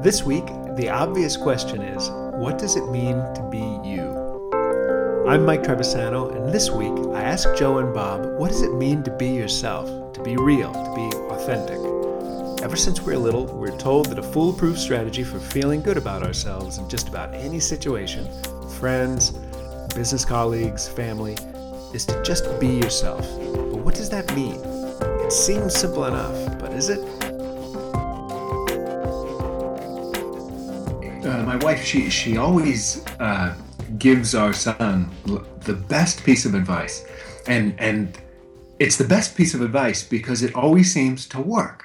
This 0.00 0.22
week, 0.22 0.46
the 0.76 0.88
obvious 0.90 1.36
question 1.36 1.82
is 1.82 2.08
what 2.38 2.56
does 2.56 2.76
it 2.76 2.88
mean 2.88 3.16
to 3.34 3.48
be 3.50 3.58
you? 3.58 4.14
I'm 5.26 5.44
Mike 5.44 5.64
Trebisano, 5.64 6.36
and 6.36 6.54
this 6.54 6.70
week 6.70 6.92
I 7.16 7.22
asked 7.24 7.58
Joe 7.58 7.78
and 7.78 7.92
Bob 7.92 8.24
what 8.38 8.52
does 8.52 8.62
it 8.62 8.72
mean 8.74 9.02
to 9.02 9.10
be 9.10 9.26
yourself, 9.26 10.12
to 10.12 10.22
be 10.22 10.36
real, 10.36 10.72
to 10.72 10.94
be 10.94 11.16
authentic? 11.34 11.80
Ever 12.62 12.76
since 12.76 13.02
we're 13.02 13.18
little, 13.18 13.46
we're 13.46 13.76
told 13.76 14.06
that 14.06 14.20
a 14.20 14.22
foolproof 14.22 14.78
strategy 14.78 15.24
for 15.24 15.40
feeling 15.40 15.82
good 15.82 15.96
about 15.96 16.22
ourselves 16.22 16.78
in 16.78 16.88
just 16.88 17.08
about 17.08 17.34
any 17.34 17.58
situation 17.58 18.28
friends, 18.78 19.32
business 19.96 20.24
colleagues, 20.24 20.86
family 20.86 21.36
is 21.92 22.06
to 22.06 22.22
just 22.22 22.44
be 22.60 22.68
yourself. 22.68 23.26
But 23.40 23.78
what 23.78 23.96
does 23.96 24.10
that 24.10 24.32
mean? 24.36 24.60
It 25.24 25.32
seems 25.32 25.74
simple 25.74 26.04
enough, 26.04 26.56
but 26.60 26.72
is 26.72 26.88
it? 26.88 27.17
Wife, 31.68 31.84
she 31.84 32.08
she 32.08 32.38
always 32.38 33.04
uh, 33.20 33.54
gives 33.98 34.34
our 34.34 34.54
son 34.54 35.10
the 35.70 35.74
best 35.74 36.24
piece 36.24 36.46
of 36.46 36.54
advice, 36.54 37.04
and 37.46 37.78
and 37.78 38.18
it's 38.78 38.96
the 38.96 39.08
best 39.16 39.36
piece 39.36 39.52
of 39.54 39.60
advice 39.60 40.02
because 40.02 40.42
it 40.42 40.54
always 40.54 40.90
seems 40.90 41.26
to 41.34 41.38
work. 41.40 41.78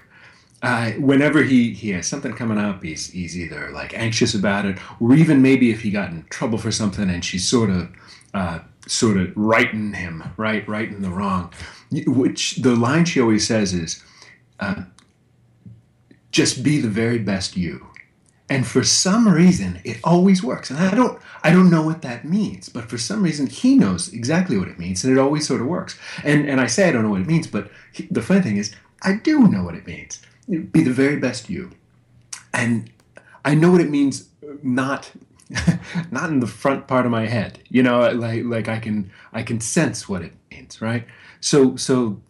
Uh, 0.61 0.91
whenever 1.11 1.43
he, 1.43 1.73
he 1.73 1.89
has 1.89 2.07
something 2.07 2.33
coming 2.33 2.57
up, 2.57 2.81
he's, 2.81 3.11
he's 3.11 3.37
either 3.37 3.69
like 3.71 3.93
anxious 4.05 4.33
about 4.33 4.65
it, 4.65 4.77
or 5.01 5.13
even 5.13 5.41
maybe 5.41 5.71
if 5.71 5.81
he 5.81 5.91
got 5.91 6.09
in 6.09 6.23
trouble 6.29 6.57
for 6.57 6.71
something 6.71 7.09
and 7.09 7.25
she's 7.25 7.45
sort 7.45 7.69
of 7.69 7.89
uh, 8.33 8.59
sort 8.87 9.17
of 9.17 9.35
righting 9.35 9.91
him, 9.91 10.23
right, 10.37 10.65
righting 10.65 11.01
the 11.01 11.09
wrong. 11.09 11.51
Which 11.91 12.55
the 12.67 12.75
line 12.87 13.03
she 13.03 13.19
always 13.19 13.45
says 13.45 13.73
is, 13.73 14.01
uh, 14.61 14.83
"Just 16.31 16.63
be 16.63 16.79
the 16.79 16.93
very 17.01 17.19
best 17.19 17.57
you." 17.57 17.92
And 18.49 18.67
for 18.67 18.83
some 18.83 19.27
reason 19.27 19.79
it 19.83 19.99
always 20.03 20.43
works. 20.43 20.69
And 20.69 20.79
i 20.79 20.93
don't 20.93 21.19
i 21.43 21.51
don't 21.51 21.69
know 21.69 21.81
what 21.81 22.01
that 22.01 22.25
means 22.25 22.69
but 22.69 22.89
for 22.89 22.97
some 22.97 23.23
reason 23.23 23.47
he 23.47 23.75
knows 23.75 24.11
exactly 24.13 24.57
what 24.57 24.67
it 24.67 24.79
means 24.79 25.03
and 25.03 25.15
it 25.15 25.19
always 25.19 25.47
sort 25.47 25.61
of 25.61 25.67
works. 25.67 25.97
And 26.23 26.47
and 26.47 26.59
i 26.59 26.67
say 26.67 26.87
i 26.87 26.91
don't 26.91 27.03
know 27.03 27.09
what 27.09 27.21
it 27.21 27.27
means 27.27 27.47
but 27.47 27.71
he, 27.91 28.07
the 28.11 28.21
funny 28.21 28.41
thing 28.41 28.57
is 28.57 28.75
i 29.01 29.13
do 29.13 29.47
know 29.47 29.63
what 29.63 29.75
it 29.75 29.87
means. 29.87 30.21
Be 30.49 30.83
the 30.83 30.93
very 30.93 31.17
best 31.17 31.49
you. 31.49 31.71
And 32.53 32.91
i 33.45 33.55
know 33.55 33.71
what 33.71 33.81
it 33.81 33.89
means 33.89 34.29
not 34.61 35.11
not 36.11 36.29
in 36.29 36.39
the 36.39 36.47
front 36.47 36.87
part 36.87 37.05
of 37.05 37.11
my 37.11 37.27
head. 37.27 37.59
You 37.69 37.83
know 37.83 38.09
like 38.11 38.43
like 38.43 38.67
i 38.67 38.79
can 38.79 39.11
i 39.31 39.43
can 39.43 39.59
sense 39.61 40.09
what 40.09 40.21
it 40.21 40.33
means 40.51 40.81
right? 40.81 41.05
So 41.39 41.75
so 41.75 42.21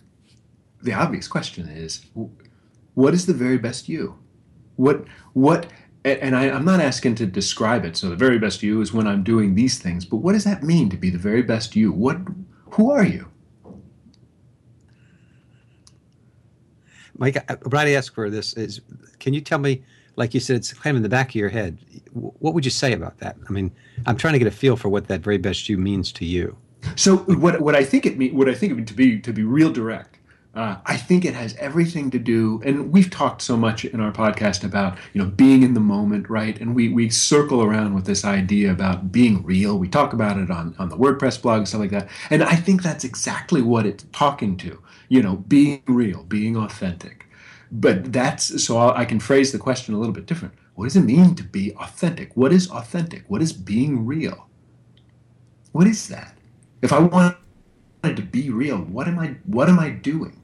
the 0.81 0.93
obvious 0.93 1.27
question 1.27 1.67
is 1.69 2.05
what 2.93 3.13
is 3.13 3.25
the 3.25 3.33
very 3.33 3.57
best 3.57 3.89
you? 3.89 4.17
What 4.75 5.05
what 5.33 5.67
and 6.05 6.35
I, 6.35 6.45
am 6.45 6.65
not 6.65 6.79
asking 6.79 7.15
to 7.15 7.25
describe 7.25 7.85
it. 7.85 7.95
So 7.95 8.09
the 8.09 8.15
very 8.15 8.37
best 8.37 8.61
you 8.61 8.81
is 8.81 8.93
when 8.93 9.07
I'm 9.07 9.23
doing 9.23 9.55
these 9.55 9.79
things. 9.79 10.05
But 10.05 10.17
what 10.17 10.33
does 10.33 10.43
that 10.43 10.63
mean 10.63 10.89
to 10.89 10.97
be 10.97 11.09
the 11.09 11.17
very 11.17 11.41
best 11.41 11.75
you? 11.75 11.91
What, 11.91 12.17
who 12.71 12.91
are 12.91 13.05
you? 13.05 13.27
Mike, 17.17 17.37
what 17.63 17.87
I 17.87 17.91
ask 17.91 18.13
for 18.13 18.29
this 18.29 18.53
is, 18.53 18.81
can 19.19 19.33
you 19.33 19.41
tell 19.41 19.59
me, 19.59 19.83
like 20.15 20.33
you 20.33 20.39
said, 20.39 20.57
it's 20.57 20.73
kind 20.73 20.95
of 20.95 20.97
in 20.97 21.03
the 21.03 21.09
back 21.09 21.29
of 21.29 21.35
your 21.35 21.49
head. 21.49 21.77
What 22.11 22.53
would 22.53 22.65
you 22.65 22.71
say 22.71 22.93
about 22.93 23.19
that? 23.19 23.37
I 23.47 23.51
mean, 23.51 23.71
I'm 24.05 24.17
trying 24.17 24.33
to 24.33 24.39
get 24.39 24.47
a 24.47 24.51
feel 24.51 24.75
for 24.75 24.89
what 24.89 25.07
that 25.07 25.21
very 25.21 25.37
best 25.37 25.69
you 25.69 25.77
means 25.77 26.11
to 26.13 26.25
you. 26.25 26.57
So 26.95 27.17
what 27.17 27.61
what 27.61 27.75
I 27.75 27.83
think 27.83 28.05
it 28.05 28.17
mean, 28.17 28.35
what 28.35 28.49
I 28.49 28.53
think 28.53 28.73
it 28.73 28.75
mean 28.75 28.85
to 28.85 28.93
be 28.93 29.19
to 29.19 29.31
be 29.31 29.43
real 29.43 29.71
direct 29.71 30.12
uh, 30.55 30.77
I 30.85 30.97
think 30.97 31.25
it 31.25 31.33
has 31.33 31.55
everything 31.55 32.11
to 32.11 32.19
do, 32.19 32.61
and 32.63 32.91
we've 32.91 33.09
talked 33.09 33.41
so 33.41 33.57
much 33.57 33.85
in 33.85 33.99
our 33.99 34.11
podcast 34.11 34.63
about 34.63 34.99
you 35.11 35.21
know 35.21 35.27
being 35.27 35.63
in 35.63 35.73
the 35.73 35.79
moment, 35.79 36.29
right? 36.29 36.59
And 36.61 36.75
we 36.75 36.89
we 36.89 37.09
circle 37.09 37.63
around 37.63 37.95
with 37.95 38.05
this 38.05 38.23
idea 38.23 38.71
about 38.71 39.11
being 39.11 39.43
real. 39.43 39.79
We 39.79 39.87
talk 39.87 40.13
about 40.13 40.37
it 40.37 40.51
on 40.51 40.75
on 40.77 40.89
the 40.89 40.97
WordPress 40.97 41.41
blog 41.41 41.59
and 41.59 41.67
stuff 41.67 41.81
like 41.81 41.89
that, 41.89 42.07
and 42.29 42.43
I 42.43 42.55
think 42.55 42.83
that's 42.83 43.03
exactly 43.03 43.63
what 43.63 43.87
it's 43.87 44.05
talking 44.11 44.55
to. 44.57 44.79
You 45.09 45.23
know, 45.23 45.37
being 45.37 45.81
real, 45.87 46.21
being 46.23 46.55
authentic. 46.55 47.25
But 47.71 48.13
that's 48.13 48.63
so 48.63 48.77
I 48.77 49.05
can 49.05 49.19
phrase 49.19 49.51
the 49.51 49.57
question 49.57 49.95
a 49.95 49.97
little 49.97 50.13
bit 50.13 50.27
different. 50.27 50.53
What 50.75 50.85
does 50.85 50.95
it 50.95 51.01
mean 51.01 51.33
to 51.33 51.43
be 51.43 51.73
authentic? 51.77 52.37
What 52.37 52.53
is 52.53 52.69
authentic? 52.69 53.23
What 53.27 53.41
is 53.41 53.53
being 53.53 54.05
real? 54.05 54.47
What 55.71 55.87
is 55.87 56.07
that? 56.09 56.37
If 56.83 56.93
I 56.93 56.99
wanted 56.99 57.37
to 58.03 58.21
be 58.21 58.51
real, 58.51 58.77
what 58.77 59.07
am 59.07 59.17
I 59.17 59.37
what 59.45 59.67
am 59.67 59.79
I 59.79 59.89
doing? 59.89 60.41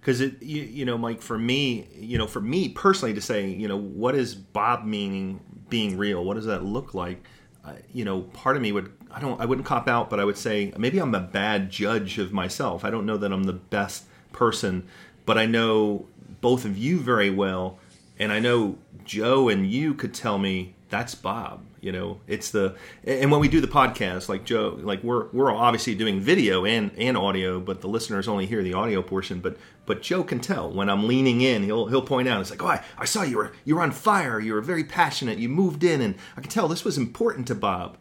Because 0.00 0.20
it 0.20 0.42
you, 0.42 0.62
you, 0.62 0.84
know 0.84 0.96
mike 0.96 1.20
for 1.20 1.38
me 1.38 1.86
you 1.94 2.16
know 2.18 2.26
for 2.26 2.40
me 2.40 2.68
personally 2.68 3.14
to 3.14 3.20
say 3.20 3.48
you 3.48 3.68
know 3.68 3.76
what 3.76 4.14
is 4.14 4.34
bob 4.34 4.84
meaning 4.84 5.40
being 5.70 5.96
real? 5.96 6.22
What 6.22 6.34
does 6.34 6.44
that 6.46 6.64
look 6.64 6.92
like? 6.92 7.24
Uh, 7.64 7.74
you 7.92 8.04
know 8.06 8.22
part 8.22 8.56
of 8.56 8.62
me 8.62 8.72
would 8.72 8.90
i 9.10 9.20
don't 9.20 9.38
i 9.38 9.44
wouldn't 9.44 9.66
cop 9.66 9.86
out 9.86 10.08
but 10.08 10.18
i 10.18 10.24
would 10.24 10.38
say 10.38 10.72
maybe 10.78 10.98
i'm 10.98 11.14
a 11.14 11.20
bad 11.20 11.68
judge 11.68 12.18
of 12.18 12.32
myself. 12.32 12.86
I 12.86 12.90
don't 12.90 13.04
know 13.04 13.18
that 13.18 13.30
i'm 13.30 13.44
the 13.44 13.52
best 13.52 14.04
person 14.32 14.88
but 15.26 15.36
i 15.36 15.44
know 15.44 16.06
both 16.40 16.64
of 16.64 16.78
you 16.78 16.98
very 16.98 17.28
well 17.28 17.78
and 18.18 18.32
i 18.32 18.38
know 18.40 18.78
joe 19.04 19.50
and 19.50 19.70
you 19.70 19.92
could 19.92 20.14
tell 20.14 20.38
me 20.38 20.74
that's 20.90 21.14
bob 21.14 21.62
you 21.80 21.92
know? 21.92 22.20
It's 22.26 22.50
the 22.50 22.76
and 23.04 23.30
when 23.30 23.40
we 23.40 23.48
do 23.48 23.60
the 23.60 23.68
podcast 23.68 24.28
like 24.28 24.44
joe 24.44 24.78
like 24.82 25.02
we're 25.02 25.28
we're 25.28 25.52
obviously 25.52 25.94
doing 25.94 26.20
video 26.20 26.64
and 26.64 26.90
and 26.96 27.16
audio 27.16 27.60
but 27.60 27.80
the 27.80 27.88
listeners 27.88 28.28
only 28.28 28.46
hear 28.46 28.62
the 28.62 28.74
audio 28.74 29.02
portion. 29.02 29.40
But 29.40 29.56
but 29.86 30.02
joe 30.02 30.22
can 30.22 30.40
tell 30.40 30.70
when 30.70 30.88
i'm 30.88 31.08
leaning 31.08 31.40
in 31.40 31.62
he'll 31.62 31.86
he'll 31.86 32.02
point 32.02 32.28
out 32.28 32.40
it's 32.40 32.50
like 32.50 32.62
oh 32.62 32.68
i, 32.68 32.84
I 32.98 33.04
saw 33.04 33.22
you 33.22 33.38
were 33.38 33.52
you 33.64 33.76
were 33.76 33.82
on 33.82 33.92
fire. 33.92 34.38
You 34.40 34.54
were 34.54 34.60
very 34.60 34.84
passionate. 34.84 35.38
You 35.38 35.48
moved 35.48 35.82
in. 35.82 36.00
And 36.00 36.14
i 36.36 36.40
can 36.40 36.50
tell 36.50 36.68
this 36.68 36.84
was 36.84 36.98
important 36.98 37.46
to 37.48 37.54
bob. 37.54 37.96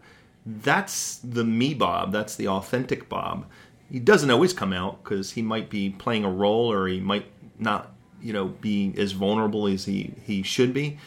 That's 0.45 1.17
the 1.17 1.43
me 1.43 1.73
bob. 1.73 2.11
That's 2.11 2.35
the 2.35 2.47
authentic 2.47 3.09
bob. 3.09 3.45
He 3.91 3.99
doesn't 3.99 4.29
always 4.29 4.53
come 4.53 4.73
out 4.73 5.03
because 5.03 5.31
he 5.31 5.41
might 5.41 5.69
be 5.69 5.89
playing 5.89 6.23
a 6.25 6.29
role 6.29 6.71
or 6.71 6.87
he 6.87 6.99
might 6.99 7.25
not 7.57 7.93
you 8.21 8.33
know 8.33 8.47
be 8.47 8.93
as 8.97 9.13
vulnerable 9.13 9.67
as 9.67 9.85
he 9.85 10.13
he 10.25 10.43
should 10.43 10.73
be. 10.73 10.99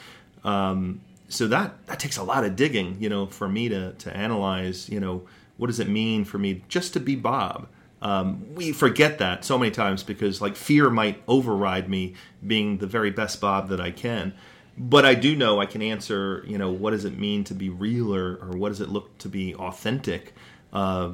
Um, 0.44 1.00
so 1.32 1.46
that 1.48 1.86
that 1.86 1.98
takes 1.98 2.16
a 2.16 2.22
lot 2.22 2.44
of 2.44 2.56
digging, 2.56 2.96
you 3.00 3.08
know, 3.08 3.26
for 3.26 3.48
me 3.48 3.68
to 3.68 3.92
to 3.92 4.16
analyze, 4.16 4.88
you 4.88 5.00
know, 5.00 5.22
what 5.56 5.68
does 5.68 5.80
it 5.80 5.88
mean 5.88 6.24
for 6.24 6.38
me 6.38 6.62
just 6.68 6.92
to 6.94 7.00
be 7.00 7.16
Bob? 7.16 7.68
Um, 8.00 8.54
we 8.54 8.72
forget 8.72 9.18
that 9.18 9.44
so 9.44 9.56
many 9.56 9.70
times 9.70 10.02
because 10.02 10.40
like 10.40 10.56
fear 10.56 10.90
might 10.90 11.22
override 11.28 11.88
me 11.88 12.14
being 12.44 12.78
the 12.78 12.86
very 12.86 13.10
best 13.10 13.40
Bob 13.40 13.68
that 13.68 13.80
I 13.80 13.92
can. 13.92 14.34
But 14.76 15.04
I 15.04 15.14
do 15.14 15.36
know 15.36 15.60
I 15.60 15.66
can 15.66 15.82
answer, 15.82 16.44
you 16.46 16.58
know, 16.58 16.70
what 16.72 16.90
does 16.90 17.04
it 17.04 17.16
mean 17.16 17.44
to 17.44 17.54
be 17.54 17.68
real 17.68 18.14
or, 18.14 18.36
or 18.36 18.56
what 18.56 18.70
does 18.70 18.80
it 18.80 18.88
look 18.88 19.16
to 19.18 19.28
be 19.28 19.54
authentic? 19.54 20.34
Uh, 20.72 21.10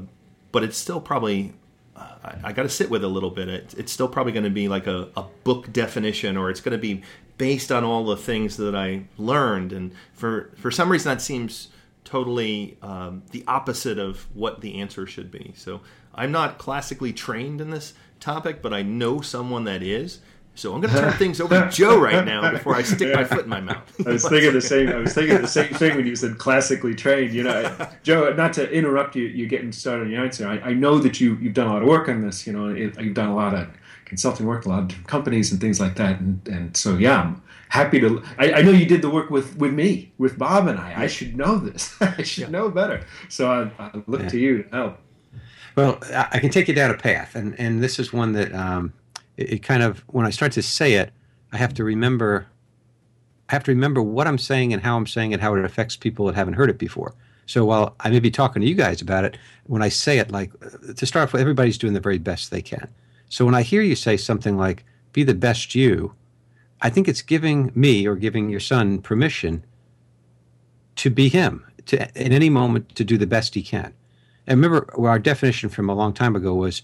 but 0.52 0.62
it's 0.62 0.78
still 0.78 1.00
probably 1.00 1.52
I, 1.96 2.38
I 2.44 2.52
got 2.52 2.62
to 2.62 2.68
sit 2.68 2.90
with 2.90 3.02
it 3.02 3.06
a 3.06 3.08
little 3.08 3.30
bit. 3.30 3.48
It, 3.48 3.74
it's 3.76 3.92
still 3.92 4.08
probably 4.08 4.32
going 4.32 4.44
to 4.44 4.50
be 4.50 4.68
like 4.68 4.86
a, 4.86 5.08
a 5.16 5.24
book 5.44 5.72
definition, 5.72 6.36
or 6.36 6.50
it's 6.50 6.60
going 6.60 6.72
to 6.72 6.78
be 6.78 7.02
based 7.38 7.72
on 7.72 7.84
all 7.84 8.04
the 8.04 8.16
things 8.16 8.56
that 8.58 8.74
I 8.74 9.04
learned. 9.16 9.72
And 9.72 9.92
for 10.12 10.52
for 10.56 10.70
some 10.70 10.90
reason, 10.90 11.10
that 11.10 11.22
seems 11.22 11.68
totally 12.04 12.76
um, 12.82 13.22
the 13.30 13.44
opposite 13.46 13.98
of 13.98 14.26
what 14.34 14.60
the 14.60 14.80
answer 14.80 15.06
should 15.06 15.30
be. 15.30 15.52
So 15.56 15.80
I'm 16.14 16.32
not 16.32 16.58
classically 16.58 17.12
trained 17.12 17.60
in 17.60 17.70
this 17.70 17.94
topic, 18.18 18.60
but 18.60 18.72
I 18.74 18.82
know 18.82 19.20
someone 19.20 19.64
that 19.64 19.82
is. 19.82 20.20
So 20.54 20.74
I'm 20.74 20.80
going 20.80 20.92
to 20.92 21.00
turn 21.00 21.12
things 21.12 21.40
over 21.40 21.54
to 21.54 21.70
Joe 21.70 22.00
right 22.00 22.24
now 22.24 22.50
before 22.50 22.74
I 22.74 22.82
stick 22.82 23.14
my 23.14 23.22
foot 23.22 23.44
in 23.44 23.48
my 23.48 23.60
mouth. 23.60 23.94
I 24.04 24.10
was 24.10 24.28
thinking 24.28 24.52
the 24.52 24.60
same. 24.60 24.88
I 24.88 24.96
was 24.96 25.14
thinking 25.14 25.40
the 25.40 25.46
same 25.46 25.72
thing 25.72 25.96
when 25.96 26.04
you 26.04 26.16
said 26.16 26.38
classically 26.38 26.96
trained. 26.96 27.32
You 27.32 27.44
know, 27.44 27.88
Joe. 28.02 28.32
Not 28.32 28.54
to 28.54 28.68
interrupt 28.68 29.14
you, 29.14 29.26
you 29.26 29.46
getting 29.46 29.70
started 29.70 30.06
on 30.06 30.10
your 30.10 30.24
answer. 30.24 30.48
I, 30.48 30.70
I 30.70 30.72
know 30.72 30.98
that 30.98 31.20
you 31.20 31.36
you've 31.36 31.54
done 31.54 31.68
a 31.68 31.72
lot 31.74 31.82
of 31.82 31.88
work 31.88 32.08
on 32.08 32.22
this. 32.22 32.44
You 32.44 32.54
know, 32.54 32.70
it, 32.70 33.00
you've 33.00 33.14
done 33.14 33.28
a 33.28 33.36
lot 33.36 33.54
of 33.54 33.68
consulting 34.08 34.46
work, 34.46 34.66
a 34.66 34.68
lot 34.68 34.82
of 34.82 34.88
different 34.88 35.08
companies 35.08 35.52
and 35.52 35.60
things 35.60 35.80
like 35.80 35.96
that. 35.96 36.20
And 36.20 36.46
and 36.48 36.76
so 36.76 36.96
yeah, 36.96 37.22
I'm 37.22 37.42
happy 37.68 38.00
to. 38.00 38.22
I, 38.38 38.54
I 38.54 38.62
know 38.62 38.70
you 38.70 38.86
did 38.86 39.02
the 39.02 39.10
work 39.10 39.30
with 39.30 39.56
with 39.56 39.72
me, 39.72 40.12
with 40.18 40.38
Bob 40.38 40.66
and 40.66 40.78
I. 40.78 41.02
I 41.02 41.06
should 41.06 41.36
know 41.36 41.58
this. 41.58 41.94
I 42.00 42.22
should 42.22 42.44
yeah. 42.44 42.50
know 42.50 42.70
better. 42.70 43.04
So 43.28 43.50
I, 43.50 43.82
I 43.82 44.02
look 44.06 44.22
yeah. 44.22 44.28
to 44.28 44.38
you 44.38 44.62
to 44.62 44.68
help. 44.70 44.98
Well, 45.76 46.00
I 46.12 46.40
can 46.40 46.50
take 46.50 46.66
you 46.66 46.74
down 46.74 46.90
a 46.90 46.96
path, 46.96 47.34
and 47.34 47.58
and 47.58 47.82
this 47.82 47.98
is 47.98 48.12
one 48.12 48.32
that. 48.32 48.54
Um, 48.54 48.92
it, 49.36 49.52
it 49.52 49.62
kind 49.62 49.82
of 49.82 50.00
when 50.08 50.26
I 50.26 50.30
start 50.30 50.52
to 50.52 50.62
say 50.62 50.94
it, 50.94 51.12
I 51.52 51.56
have 51.56 51.72
to 51.74 51.84
remember 51.84 52.46
I 53.48 53.54
have 53.54 53.64
to 53.64 53.70
remember 53.70 54.02
what 54.02 54.26
I'm 54.26 54.38
saying 54.38 54.72
and 54.72 54.82
how 54.82 54.96
I'm 54.96 55.06
saying 55.06 55.32
it, 55.32 55.40
how 55.40 55.54
it 55.54 55.64
affects 55.64 55.96
people 55.96 56.26
that 56.26 56.34
haven't 56.34 56.54
heard 56.54 56.68
it 56.68 56.78
before. 56.78 57.14
So 57.46 57.64
while 57.64 57.96
I 58.00 58.10
may 58.10 58.20
be 58.20 58.30
talking 58.30 58.60
to 58.60 58.68
you 58.68 58.74
guys 58.74 59.00
about 59.00 59.24
it, 59.24 59.38
when 59.64 59.80
I 59.80 59.88
say 59.88 60.18
it, 60.18 60.30
like 60.30 60.52
to 60.94 61.06
start 61.06 61.24
off 61.24 61.32
with, 61.32 61.40
everybody's 61.40 61.78
doing 61.78 61.94
the 61.94 62.00
very 62.00 62.18
best 62.18 62.50
they 62.50 62.60
can. 62.60 62.88
So 63.28 63.44
when 63.44 63.54
I 63.54 63.62
hear 63.62 63.82
you 63.82 63.94
say 63.94 64.16
something 64.16 64.56
like, 64.56 64.84
be 65.12 65.22
the 65.22 65.34
best 65.34 65.74
you, 65.74 66.14
I 66.80 66.90
think 66.90 67.08
it's 67.08 67.22
giving 67.22 67.72
me 67.74 68.06
or 68.06 68.16
giving 68.16 68.48
your 68.48 68.60
son 68.60 69.00
permission 69.00 69.64
to 70.96 71.10
be 71.10 71.28
him, 71.28 71.64
to 71.86 72.02
at 72.02 72.12
any 72.16 72.50
moment 72.50 72.94
to 72.96 73.04
do 73.04 73.18
the 73.18 73.26
best 73.26 73.54
he 73.54 73.62
can. 73.62 73.92
And 74.46 74.62
remember, 74.62 74.88
our 74.98 75.18
definition 75.18 75.68
from 75.68 75.90
a 75.90 75.94
long 75.94 76.12
time 76.12 76.34
ago 76.34 76.54
was 76.54 76.82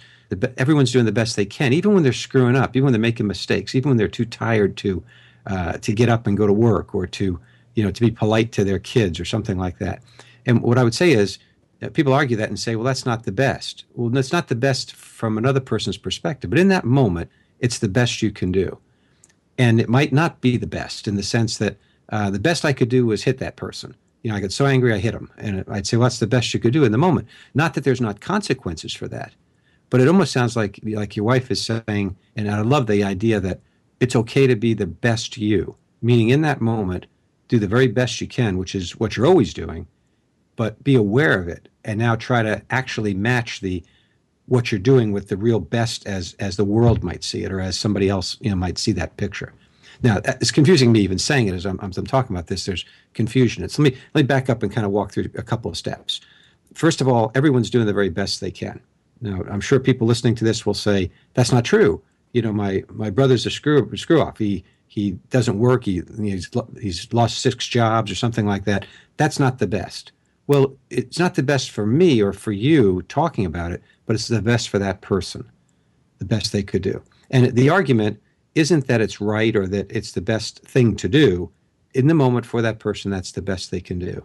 everyone's 0.59 0.93
doing 0.93 1.07
the 1.07 1.13
best 1.13 1.37
they 1.37 1.47
can, 1.47 1.73
even 1.73 1.95
when 1.95 2.03
they're 2.03 2.13
screwing 2.13 2.57
up, 2.57 2.77
even 2.77 2.85
when 2.85 2.93
they're 2.93 3.01
making 3.01 3.27
mistakes, 3.27 3.75
even 3.75 3.91
when 3.91 3.97
they're 3.97 4.09
too 4.09 4.27
tired 4.27 4.77
to 4.79 5.03
uh, 5.47 5.73
to 5.75 5.93
get 5.93 6.09
up 6.09 6.27
and 6.27 6.37
go 6.37 6.47
to 6.47 6.53
work 6.53 6.95
or 6.95 7.07
to 7.07 7.39
you 7.75 7.85
know 7.85 7.91
to 7.91 8.01
be 8.01 8.11
polite 8.11 8.53
to 8.53 8.65
their 8.65 8.79
kids 8.79 9.19
or 9.19 9.25
something 9.25 9.59
like 9.59 9.79
that. 9.79 10.03
And 10.47 10.63
what 10.63 10.79
I 10.79 10.85
would 10.85 10.95
say 10.95 11.13
is 11.13 11.39
people 11.93 12.13
argue 12.13 12.37
that 12.37 12.49
and 12.49 12.59
say, 12.59 12.77
well, 12.77 12.85
that's 12.85 13.07
not 13.07 13.25
the 13.25 13.33
best. 13.33 13.85
Well, 13.95 14.11
that's 14.11 14.33
not 14.33 14.49
the 14.49 14.55
best 14.55 14.95
from 14.95 15.39
another 15.39 15.61
person's 15.61 15.97
perspective, 15.97 16.51
but 16.51 16.59
in 16.59 16.69
that 16.69 16.85
moment, 16.85 17.31
it's 17.61 17.79
the 17.79 17.89
best 17.89 18.23
you 18.23 18.31
can 18.31 18.53
do. 18.53 18.79
And 19.59 19.81
it 19.81 19.89
might 19.89 20.13
not 20.13 20.41
be 20.41 20.57
the 20.57 20.67
best 20.67 21.07
in 21.07 21.17
the 21.17 21.23
sense 21.23 21.59
that 21.59 21.77
uh, 22.11 22.31
the 22.31 22.39
best 22.39 22.65
I 22.65 22.73
could 22.73 22.89
do 22.89 23.07
was 23.07 23.23
hit 23.23 23.39
that 23.39 23.57
person. 23.57 23.95
You 24.23 24.31
know, 24.31 24.37
I 24.37 24.41
got 24.41 24.53
so 24.53 24.67
angry 24.67 24.93
I 24.93 24.99
hit 24.99 25.15
him, 25.15 25.31
and 25.37 25.65
I'd 25.69 25.87
say, 25.87 25.97
well, 25.97 26.05
that's 26.05 26.19
the 26.19 26.27
best 26.27 26.53
you 26.55 26.61
could 26.61 26.73
do 26.73 26.85
in 26.85 26.93
the 26.93 26.99
moment. 26.99 27.29
Not 27.55 27.75
that 27.75 27.85
there's 27.85 28.01
not 28.01 28.21
consequences 28.21 28.95
for 28.95 29.07
that, 29.09 29.33
but 29.91 30.01
it 30.01 30.09
almost 30.09 30.33
sounds 30.33 30.57
like 30.57 30.81
like 30.83 31.15
your 31.15 31.27
wife 31.27 31.51
is 31.51 31.63
saying, 31.65 32.17
and 32.35 32.51
I 32.51 32.61
love 32.63 32.87
the 32.87 33.05
idea 33.05 33.39
that 33.41 33.61
it's 34.01 34.17
okay 34.17 34.47
to 34.47 34.57
be 34.57 34.75
the 34.75 34.87
best 34.87 35.37
you, 35.37 35.77
meaning 36.03 36.31
in 36.31 36.41
that 36.43 36.61
moment, 36.61 37.07
do 37.49 37.59
the 37.59 37.69
very 37.69 37.87
best 37.87 38.21
you 38.21 38.27
can, 38.27 38.57
which 38.59 38.75
is 38.75 38.97
what 38.97 39.17
you're 39.17 39.27
always 39.27 39.53
doing, 39.55 39.87
but 40.57 40.83
be 40.85 40.95
aware 40.95 41.39
of 41.39 41.49
it 41.49 41.69
and 41.85 41.99
now 41.99 42.17
try 42.17 42.43
to 42.43 42.63
actually 42.71 43.15
match 43.15 43.61
the 43.61 43.83
what 44.47 44.71
you're 44.71 44.79
doing 44.79 45.13
with 45.13 45.29
the 45.29 45.37
real 45.37 45.61
best 45.61 46.07
as 46.07 46.35
as 46.39 46.57
the 46.57 46.65
world 46.65 47.03
might 47.03 47.25
see 47.25 47.45
it 47.45 47.53
or 47.53 47.61
as 47.61 47.79
somebody 47.79 48.09
else 48.09 48.37
you 48.41 48.51
know 48.51 48.57
might 48.57 48.79
see 48.79 48.93
that 48.93 49.17
picture. 49.17 49.53
Now 50.03 50.21
it's 50.25 50.51
confusing 50.51 50.93
me 50.93 51.01
even 51.01 51.19
saying 51.19 51.49
it 51.49 51.55
as 51.55 51.65
I'm, 51.65 51.79
as 51.81 51.97
I'm 51.97 52.07
talking 52.07 52.35
about 52.35 52.49
this. 52.49 52.65
There's 52.65 52.85
confusion. 53.15 53.65
It's 53.65 53.79
let 53.79 53.93
me 53.93 53.99
let 54.15 54.23
me 54.23 54.27
back 54.27 54.51
up 54.51 54.63
and 54.63 54.73
kind 54.73 54.85
of 54.85 54.93
walk 54.93 55.13
through 55.13 55.31
a 55.37 55.43
couple 55.43 55.71
of 55.71 55.77
steps. 55.77 56.21
First 56.75 57.01
of 57.01 57.09
all, 57.09 57.31
everyone's 57.35 57.71
doing 57.71 57.87
the 57.87 57.93
very 57.93 58.09
best 58.09 58.41
they 58.41 58.51
can. 58.51 58.81
Now 59.21 59.43
I'm 59.51 59.61
sure 59.61 59.81
people 59.81 60.07
listening 60.07 60.35
to 60.37 60.45
this 60.45 60.67
will 60.67 60.75
say 60.75 61.11
that's 61.35 61.53
not 61.53 61.65
true. 61.65 62.03
You 62.33 62.43
know, 62.43 62.53
my 62.53 62.85
my 62.91 63.11
brother's 63.11 63.47
a 63.47 63.51
screw 63.51 63.97
screw 63.97 64.21
off. 64.21 64.39
He 64.39 64.65
he 64.89 65.13
doesn't 65.31 65.59
work. 65.59 65.85
He 65.85 66.03
he's 66.21 66.51
he's 66.81 67.13
lost 67.13 67.39
six 67.39 67.67
jobs 67.67 68.11
or 68.11 68.15
something 68.15 68.47
like 68.47 68.65
that. 68.65 68.87
That's 69.17 69.39
not 69.39 69.59
the 69.59 69.67
best. 69.67 70.13
Well, 70.47 70.77
it's 70.91 71.19
not 71.19 71.35
the 71.35 71.43
best 71.43 71.71
for 71.71 71.87
me 71.87 72.21
or 72.21 72.33
for 72.33 72.53
you 72.53 73.03
talking 73.03 73.47
about 73.47 73.73
it, 73.73 73.83
but 74.07 74.15
it's 74.15 74.29
the 74.29 74.43
best 74.43 74.69
for 74.69 74.79
that 74.79 75.01
person, 75.01 75.51
the 76.19 76.25
best 76.25 76.53
they 76.53 76.63
could 76.63 76.83
do. 76.83 77.03
And 77.31 77.55
the 77.55 77.71
argument 77.71 78.21
isn't 78.55 78.87
that 78.87 79.01
it's 79.01 79.21
right 79.21 79.57
or 79.57 79.67
that 79.69 79.91
it's 79.91 80.13
the 80.13 80.21
best 80.21 80.63
thing 80.65 80.97
to 80.97 81.09
do. 81.09 81.51
In 81.95 82.09
the 82.09 82.15
moment 82.15 82.45
for 82.45 82.61
that 82.61 82.79
person, 82.79 83.11
that's 83.11 83.33
the 83.33 83.43
best 83.43 83.71
they 83.71 83.81
can 83.81 83.99
do. 83.99 84.23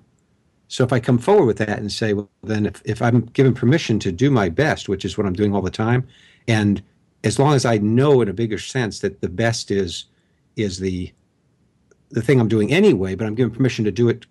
So 0.67 0.83
if 0.83 0.93
I 0.93 0.99
come 0.99 1.17
forward 1.17 1.45
with 1.45 1.57
that 1.57 1.79
and 1.79 1.91
say, 1.91 2.13
well, 2.13 2.29
then 2.43 2.65
if, 2.65 2.81
if 2.85 3.01
I'm 3.01 3.21
given 3.21 3.53
permission 3.53 3.97
to 3.99 4.11
do 4.11 4.29
my 4.29 4.49
best, 4.49 4.87
which 4.87 5.05
is 5.05 5.17
what 5.17 5.25
I'm 5.25 5.33
doing 5.33 5.55
all 5.55 5.61
the 5.61 5.71
time, 5.71 6.07
and 6.47 6.81
as 7.23 7.39
long 7.39 7.53
as 7.53 7.65
I 7.65 7.77
know 7.79 8.21
in 8.21 8.29
a 8.29 8.33
bigger 8.33 8.57
sense 8.57 8.99
that 8.99 9.21
the 9.21 9.29
best 9.29 9.71
is 9.71 10.05
is 10.55 10.79
the 10.79 11.11
the 12.11 12.21
thing 12.21 12.39
I'm 12.39 12.47
doing 12.47 12.71
anyway, 12.71 13.15
but 13.15 13.27
I'm 13.27 13.35
given 13.35 13.53
permission 13.53 13.85
to 13.85 13.91
do 13.91 14.09
it 14.09 14.25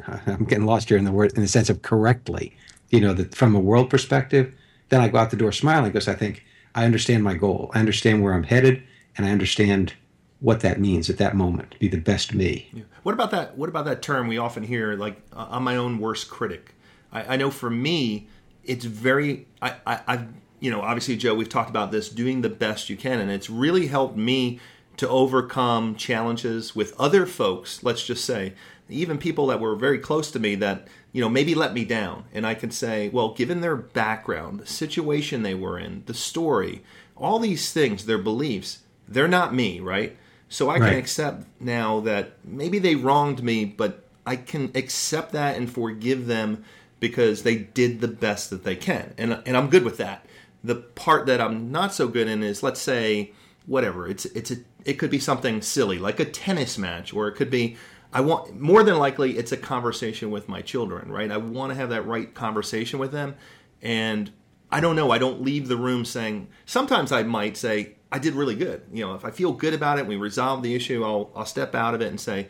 I'm 0.26 0.44
getting 0.44 0.66
lost 0.66 0.88
here 0.88 0.98
in 0.98 1.04
the 1.04 1.12
word 1.12 1.32
in 1.34 1.42
the 1.42 1.48
sense 1.48 1.70
of 1.70 1.82
correctly, 1.82 2.56
you 2.90 3.00
know, 3.00 3.12
that 3.14 3.34
from 3.34 3.54
a 3.54 3.60
world 3.60 3.90
perspective, 3.90 4.54
then 4.88 5.00
I 5.00 5.08
go 5.08 5.18
out 5.18 5.30
the 5.30 5.36
door 5.36 5.52
smiling 5.52 5.92
because 5.92 6.08
I 6.08 6.14
think 6.14 6.44
I 6.74 6.84
understand 6.84 7.24
my 7.24 7.34
goal. 7.34 7.70
I 7.74 7.80
understand 7.80 8.22
where 8.22 8.34
I'm 8.34 8.44
headed 8.44 8.82
and 9.16 9.26
I 9.26 9.30
understand 9.30 9.94
what 10.40 10.60
that 10.60 10.78
means 10.78 11.08
at 11.08 11.18
that 11.18 11.34
moment. 11.34 11.72
to 11.72 11.78
Be 11.78 11.88
the 11.88 11.98
best 11.98 12.34
me. 12.34 12.68
Yeah. 12.72 12.82
What 13.02 13.12
about 13.12 13.30
that? 13.30 13.56
What 13.56 13.68
about 13.68 13.86
that 13.86 14.02
term 14.02 14.28
we 14.28 14.38
often 14.38 14.62
hear, 14.62 14.94
like 14.94 15.20
I'm 15.32 15.64
my 15.64 15.76
own 15.76 15.98
worst 15.98 16.28
critic? 16.28 16.74
I, 17.12 17.34
I 17.34 17.36
know 17.36 17.50
for 17.50 17.70
me, 17.70 18.28
it's 18.64 18.84
very. 18.84 19.46
I, 19.62 19.76
I, 19.86 20.00
I've 20.06 20.26
you 20.60 20.70
know 20.70 20.82
obviously 20.82 21.16
Joe, 21.16 21.34
we've 21.34 21.48
talked 21.48 21.70
about 21.70 21.90
this 21.90 22.08
doing 22.08 22.42
the 22.42 22.48
best 22.48 22.90
you 22.90 22.96
can, 22.96 23.20
and 23.20 23.30
it's 23.30 23.48
really 23.48 23.86
helped 23.86 24.16
me 24.16 24.60
to 24.98 25.08
overcome 25.08 25.94
challenges 25.94 26.74
with 26.74 26.98
other 26.98 27.26
folks. 27.26 27.82
Let's 27.82 28.04
just 28.04 28.24
say 28.24 28.54
even 28.88 29.18
people 29.18 29.48
that 29.48 29.60
were 29.60 29.74
very 29.74 29.98
close 29.98 30.30
to 30.30 30.38
me 30.38 30.54
that 30.56 30.86
you 31.12 31.20
know 31.20 31.28
maybe 31.28 31.54
let 31.54 31.74
me 31.74 31.84
down. 31.84 32.24
And 32.32 32.46
i 32.46 32.54
can 32.54 32.70
say 32.70 33.08
well 33.08 33.34
given 33.34 33.60
their 33.60 33.76
background 33.76 34.60
the 34.60 34.66
situation 34.66 35.42
they 35.42 35.54
were 35.54 35.78
in 35.78 36.02
the 36.06 36.14
story 36.14 36.82
all 37.16 37.38
these 37.38 37.72
things 37.72 38.06
their 38.06 38.18
beliefs 38.18 38.80
they're 39.08 39.28
not 39.28 39.54
me 39.54 39.80
right? 39.80 40.16
So 40.48 40.68
i 40.68 40.78
right. 40.78 40.90
can 40.90 40.98
accept 40.98 41.44
now 41.60 42.00
that 42.00 42.32
maybe 42.44 42.78
they 42.78 42.94
wronged 42.94 43.42
me 43.42 43.64
but 43.64 44.04
i 44.26 44.36
can 44.36 44.70
accept 44.74 45.32
that 45.32 45.56
and 45.56 45.70
forgive 45.70 46.26
them 46.26 46.64
because 47.00 47.42
they 47.42 47.56
did 47.56 48.00
the 48.00 48.08
best 48.08 48.50
that 48.50 48.64
they 48.64 48.76
can. 48.76 49.14
And 49.18 49.42
and 49.46 49.56
i'm 49.56 49.70
good 49.70 49.84
with 49.84 49.98
that. 49.98 50.24
The 50.62 50.76
part 50.76 51.26
that 51.26 51.40
i'm 51.40 51.70
not 51.72 51.92
so 51.92 52.08
good 52.08 52.28
in 52.28 52.42
is 52.42 52.62
let's 52.62 52.80
say 52.80 53.32
whatever 53.66 54.06
it's 54.06 54.24
it's 54.26 54.50
a 54.52 54.56
it 54.84 54.94
could 54.94 55.10
be 55.10 55.18
something 55.18 55.60
silly 55.60 55.98
like 55.98 56.20
a 56.20 56.24
tennis 56.24 56.78
match 56.78 57.12
or 57.12 57.26
it 57.26 57.32
could 57.32 57.50
be 57.50 57.76
I 58.12 58.20
want 58.20 58.58
more 58.60 58.82
than 58.82 58.98
likely 58.98 59.36
it's 59.36 59.52
a 59.52 59.56
conversation 59.56 60.30
with 60.30 60.48
my 60.48 60.62
children, 60.62 61.10
right? 61.10 61.30
I 61.30 61.36
want 61.36 61.70
to 61.70 61.76
have 61.76 61.90
that 61.90 62.06
right 62.06 62.32
conversation 62.32 62.98
with 62.98 63.12
them, 63.12 63.36
and 63.82 64.30
I 64.70 64.80
don't 64.80 64.96
know. 64.96 65.10
I 65.10 65.18
don't 65.18 65.42
leave 65.42 65.68
the 65.68 65.76
room 65.76 66.04
saying. 66.04 66.48
Sometimes 66.64 67.12
I 67.12 67.22
might 67.22 67.56
say 67.56 67.96
I 68.10 68.18
did 68.18 68.34
really 68.34 68.54
good. 68.54 68.82
You 68.92 69.06
know, 69.06 69.14
if 69.14 69.24
I 69.24 69.30
feel 69.30 69.52
good 69.52 69.74
about 69.74 69.98
it, 69.98 70.06
we 70.06 70.16
resolve 70.16 70.62
the 70.62 70.74
issue. 70.74 71.04
I'll 71.04 71.30
I'll 71.34 71.46
step 71.46 71.74
out 71.74 71.94
of 71.94 72.00
it 72.00 72.08
and 72.08 72.20
say 72.20 72.48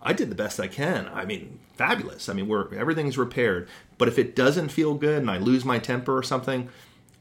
I 0.00 0.12
did 0.12 0.30
the 0.30 0.34
best 0.34 0.58
I 0.58 0.66
can. 0.68 1.08
I 1.12 1.24
mean, 1.24 1.60
fabulous. 1.74 2.28
I 2.28 2.32
mean, 2.32 2.48
we're 2.48 2.72
everything's 2.74 3.18
repaired. 3.18 3.68
But 3.98 4.08
if 4.08 4.18
it 4.18 4.34
doesn't 4.34 4.70
feel 4.70 4.94
good 4.94 5.18
and 5.18 5.30
I 5.30 5.38
lose 5.38 5.64
my 5.64 5.78
temper 5.78 6.16
or 6.16 6.22
something, 6.22 6.68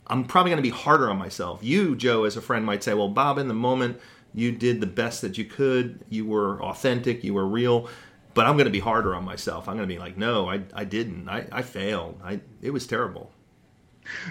I'm 0.08 0.26
probably 0.26 0.52
going 0.52 0.64
to 0.64 0.70
be 0.70 0.76
harder 0.76 1.10
on 1.10 1.18
myself. 1.18 1.60
You, 1.62 1.96
Joe, 1.96 2.24
as 2.24 2.36
a 2.36 2.42
friend, 2.42 2.66
might 2.66 2.84
say, 2.84 2.94
"Well, 2.94 3.10
Bob, 3.10 3.38
in 3.38 3.48
the 3.48 3.54
moment." 3.54 4.00
You 4.34 4.52
did 4.52 4.82
the 4.82 4.88
best 4.88 5.22
that 5.22 5.38
you 5.38 5.46
could. 5.46 6.00
You 6.10 6.26
were 6.26 6.62
authentic. 6.64 7.24
You 7.24 7.34
were 7.34 7.48
real. 7.48 7.90
But 8.34 8.46
I'm 8.46 8.56
going 8.56 8.66
to 8.66 8.72
be 8.72 8.80
harder 8.80 9.14
on 9.14 9.26
myself. 9.26 9.68
I'm 9.68 9.76
going 9.76 9.88
to 9.88 9.94
be 9.94 10.00
like, 10.00 10.18
no, 10.18 10.50
I, 10.50 10.62
I 10.74 10.86
didn't. 10.86 11.28
I, 11.28 11.46
I 11.52 11.62
failed. 11.62 12.20
I, 12.24 12.40
it 12.62 12.72
was 12.72 12.88
terrible. 12.88 13.32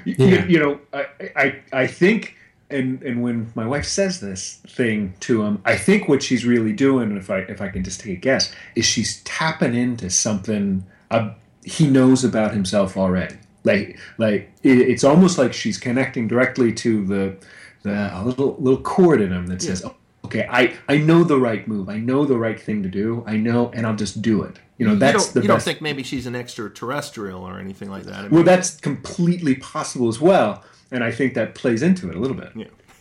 Yeah. 0.04 0.26
You, 0.26 0.46
you 0.48 0.58
know, 0.58 0.80
I, 0.92 1.06
I, 1.36 1.62
I 1.72 1.86
think, 1.86 2.34
and, 2.70 3.02
and 3.02 3.22
when 3.22 3.52
my 3.54 3.66
wife 3.66 3.84
says 3.84 4.20
this 4.20 4.60
thing 4.66 5.14
to 5.20 5.42
him, 5.42 5.60
I 5.64 5.76
think 5.76 6.08
what 6.08 6.22
she's 6.22 6.46
really 6.46 6.72
doing, 6.72 7.16
if 7.16 7.30
I, 7.30 7.40
if 7.40 7.60
I 7.60 7.68
can 7.68 7.84
just 7.84 8.00
take 8.00 8.16
a 8.16 8.20
guess, 8.20 8.54
is 8.74 8.86
she's 8.86 9.22
tapping 9.24 9.74
into 9.74 10.08
something 10.08 10.84
uh, 11.10 11.34
he 11.62 11.86
knows 11.86 12.24
about 12.24 12.52
himself 12.54 12.96
already. 12.96 13.36
Like, 13.64 13.98
like 14.16 14.50
it, 14.62 14.78
it's 14.78 15.04
almost 15.04 15.36
like 15.36 15.52
she's 15.52 15.76
connecting 15.76 16.26
directly 16.26 16.72
to 16.72 17.04
the, 17.04 17.36
the 17.36 17.38
a 17.84 18.22
little 18.24 18.56
little 18.58 18.80
chord 18.80 19.20
in 19.20 19.32
him 19.32 19.46
that 19.48 19.62
says. 19.62 19.84
"Okay, 20.24 20.46
I 20.50 20.76
I 20.88 20.98
know 20.98 21.24
the 21.24 21.38
right 21.38 21.66
move. 21.66 21.88
I 21.88 21.98
know 21.98 22.24
the 22.24 22.36
right 22.36 22.60
thing 22.60 22.82
to 22.82 22.88
do. 22.88 23.24
I 23.26 23.36
know, 23.36 23.70
and 23.74 23.86
I'll 23.86 23.96
just 23.96 24.22
do 24.22 24.42
it." 24.42 24.58
You 24.78 24.86
know, 24.86 24.94
that's 24.94 25.28
you 25.28 25.32
the. 25.34 25.42
You 25.42 25.48
best. 25.48 25.66
don't 25.66 25.74
think 25.74 25.82
maybe 25.82 26.02
she's 26.02 26.26
an 26.26 26.34
extraterrestrial 26.34 27.42
or 27.42 27.58
anything 27.58 27.90
like 27.90 28.04
that? 28.04 28.14
I 28.14 28.22
mean, 28.22 28.30
well, 28.30 28.44
that's 28.44 28.76
completely 28.76 29.56
possible 29.56 30.08
as 30.08 30.20
well, 30.20 30.64
and 30.90 31.04
I 31.04 31.10
think 31.10 31.34
that 31.34 31.54
plays 31.54 31.82
into 31.82 32.08
it 32.08 32.16
a 32.16 32.18
little 32.18 32.36
bit. 32.36 32.52
Yeah. 32.54 32.66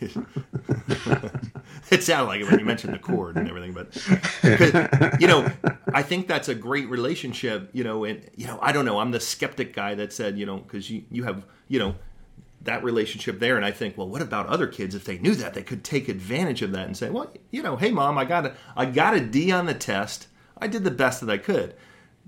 it 1.90 2.02
sounded 2.02 2.26
like 2.26 2.40
it 2.40 2.50
when 2.50 2.58
you 2.58 2.64
mentioned 2.64 2.94
the 2.94 2.98
chord 2.98 3.36
and 3.36 3.48
everything, 3.48 3.72
but 3.72 3.94
you 5.20 5.26
know, 5.26 5.50
I 5.92 6.02
think 6.02 6.26
that's 6.26 6.48
a 6.48 6.54
great 6.54 6.88
relationship. 6.88 7.70
You 7.72 7.84
know, 7.84 8.04
and 8.04 8.28
you 8.34 8.46
know, 8.46 8.58
I 8.62 8.72
don't 8.72 8.84
know. 8.84 8.98
I'm 8.98 9.10
the 9.10 9.20
skeptic 9.20 9.74
guy 9.74 9.94
that 9.96 10.12
said, 10.12 10.38
you 10.38 10.46
know, 10.46 10.58
because 10.58 10.90
you 10.90 11.04
you 11.10 11.24
have 11.24 11.44
you 11.68 11.78
know 11.78 11.94
that 12.62 12.84
relationship 12.84 13.38
there 13.38 13.56
and 13.56 13.64
i 13.64 13.70
think 13.70 13.96
well 13.96 14.08
what 14.08 14.22
about 14.22 14.46
other 14.46 14.66
kids? 14.66 14.94
If 14.94 15.04
they 15.04 15.18
knew 15.18 15.34
that 15.36 15.54
they 15.54 15.62
could 15.62 15.82
take 15.82 16.08
advantage 16.08 16.62
of 16.62 16.72
that 16.72 16.86
and 16.86 16.96
say 16.96 17.10
well 17.10 17.32
you 17.50 17.62
know 17.62 17.76
hey 17.76 17.90
mom 17.90 18.18
i 18.18 18.24
got 18.24 18.46
a 18.46 18.54
i 18.76 18.86
got 18.86 19.14
a 19.14 19.20
d 19.20 19.50
on 19.52 19.66
the 19.66 19.74
test. 19.74 20.28
I 20.58 20.66
did 20.66 20.84
the 20.84 20.90
best 20.90 21.20
that 21.20 21.30
i 21.30 21.38
could. 21.38 21.74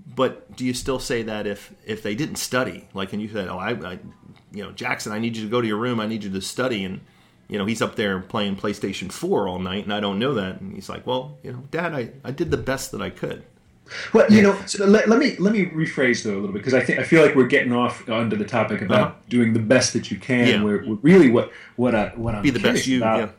But 0.05 0.55
do 0.57 0.65
you 0.65 0.73
still 0.73 0.99
say 0.99 1.23
that 1.23 1.45
if 1.45 1.73
if 1.85 2.01
they 2.01 2.15
didn't 2.15 2.37
study? 2.37 2.87
Like 2.93 3.13
and 3.13 3.21
you 3.21 3.29
said 3.29 3.47
oh 3.47 3.57
I, 3.57 3.71
I 3.71 3.99
you 4.51 4.63
know 4.63 4.71
jackson 4.71 5.11
i 5.11 5.19
need 5.19 5.37
you 5.37 5.43
to 5.43 5.49
go 5.49 5.61
to 5.61 5.67
your 5.67 5.77
room. 5.77 5.99
I 5.99 6.07
need 6.07 6.23
you 6.23 6.31
to 6.31 6.41
study. 6.41 6.83
And 6.83 7.01
you 7.47 7.57
know 7.57 7.65
he's 7.65 7.81
up 7.81 7.95
there 7.95 8.19
playing 8.19 8.55
playstation 8.55 9.11
4 9.11 9.47
all 9.47 9.59
night 9.59 9.83
and 9.83 9.93
i 9.93 9.99
don't 9.99 10.19
know 10.19 10.33
that. 10.33 10.61
And 10.61 10.73
he's 10.73 10.89
like 10.89 11.05
well 11.05 11.37
you 11.43 11.51
know 11.51 11.63
dad 11.69 11.93
i, 11.93 12.11
I 12.23 12.31
did 12.31 12.49
the 12.49 12.57
best 12.57 12.91
that 12.91 13.01
i 13.01 13.09
could 13.09 13.43
well, 14.13 14.31
you 14.31 14.41
know, 14.41 14.57
so 14.65 14.85
let, 14.85 15.09
let, 15.09 15.19
me 15.19 15.35
let 15.37 15.53
me 15.53 15.65
rephrase 15.65 16.23
though 16.23 16.33
a 16.33 16.39
little 16.39 16.53
bit 16.53 16.59
because 16.59 16.73
I 16.73 16.81
think 16.81 16.99
I 16.99 17.03
feel 17.03 17.23
like 17.23 17.35
we're 17.35 17.47
getting 17.47 17.73
off 17.73 18.07
onto 18.09 18.35
the 18.35 18.45
topic 18.45 18.81
about 18.81 19.01
uh-huh. 19.01 19.15
doing 19.29 19.53
the 19.53 19.59
best 19.59 19.93
that 19.93 20.09
you 20.09 20.17
can. 20.17 20.47
Yeah. 20.47 20.63
We're, 20.63 20.85
we're, 20.87 20.95
really 21.01 21.29
what 21.29 21.51
what 21.75 21.95
I 21.95 22.09
what 22.15 22.35
I'm 22.35 22.41
be 22.41 22.49
the 22.49 22.59
best 22.59 22.87
you. 22.87 22.97
About, 22.97 23.19
yeah. 23.19 23.29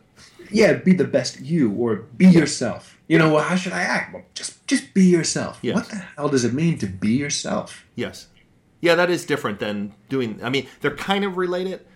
yeah, 0.51 0.73
be 0.75 0.93
the 0.93 1.05
best 1.05 1.41
you 1.41 1.73
or 1.73 1.97
be 2.17 2.27
yourself. 2.27 2.99
You 3.09 3.19
know, 3.19 3.35
well, 3.35 3.43
how 3.45 3.57
should 3.57 3.73
I 3.73 3.83
act? 3.83 4.15
Well, 4.15 4.25
just 4.35 4.67
just 4.67 4.95
be 4.95 5.05
yourself. 5.05 5.59
Yes. 5.63 5.75
What 5.75 5.89
the 5.89 5.97
hell 5.97 6.29
does 6.29 6.45
it 6.45 6.55
mean 6.55 6.79
to 6.79 6.87
be 6.87 7.13
yourself? 7.13 7.85
Yes, 7.95 8.29
yeah, 8.81 8.95
that 8.95 9.11
is 9.11 9.25
different 9.25 9.61
than 9.61 9.95
doing. 10.09 10.41
I 10.43 10.51
mean, 10.51 10.67
they're 10.81 10.97
kind 10.97 11.25
of 11.25 11.37
related, 11.37 11.87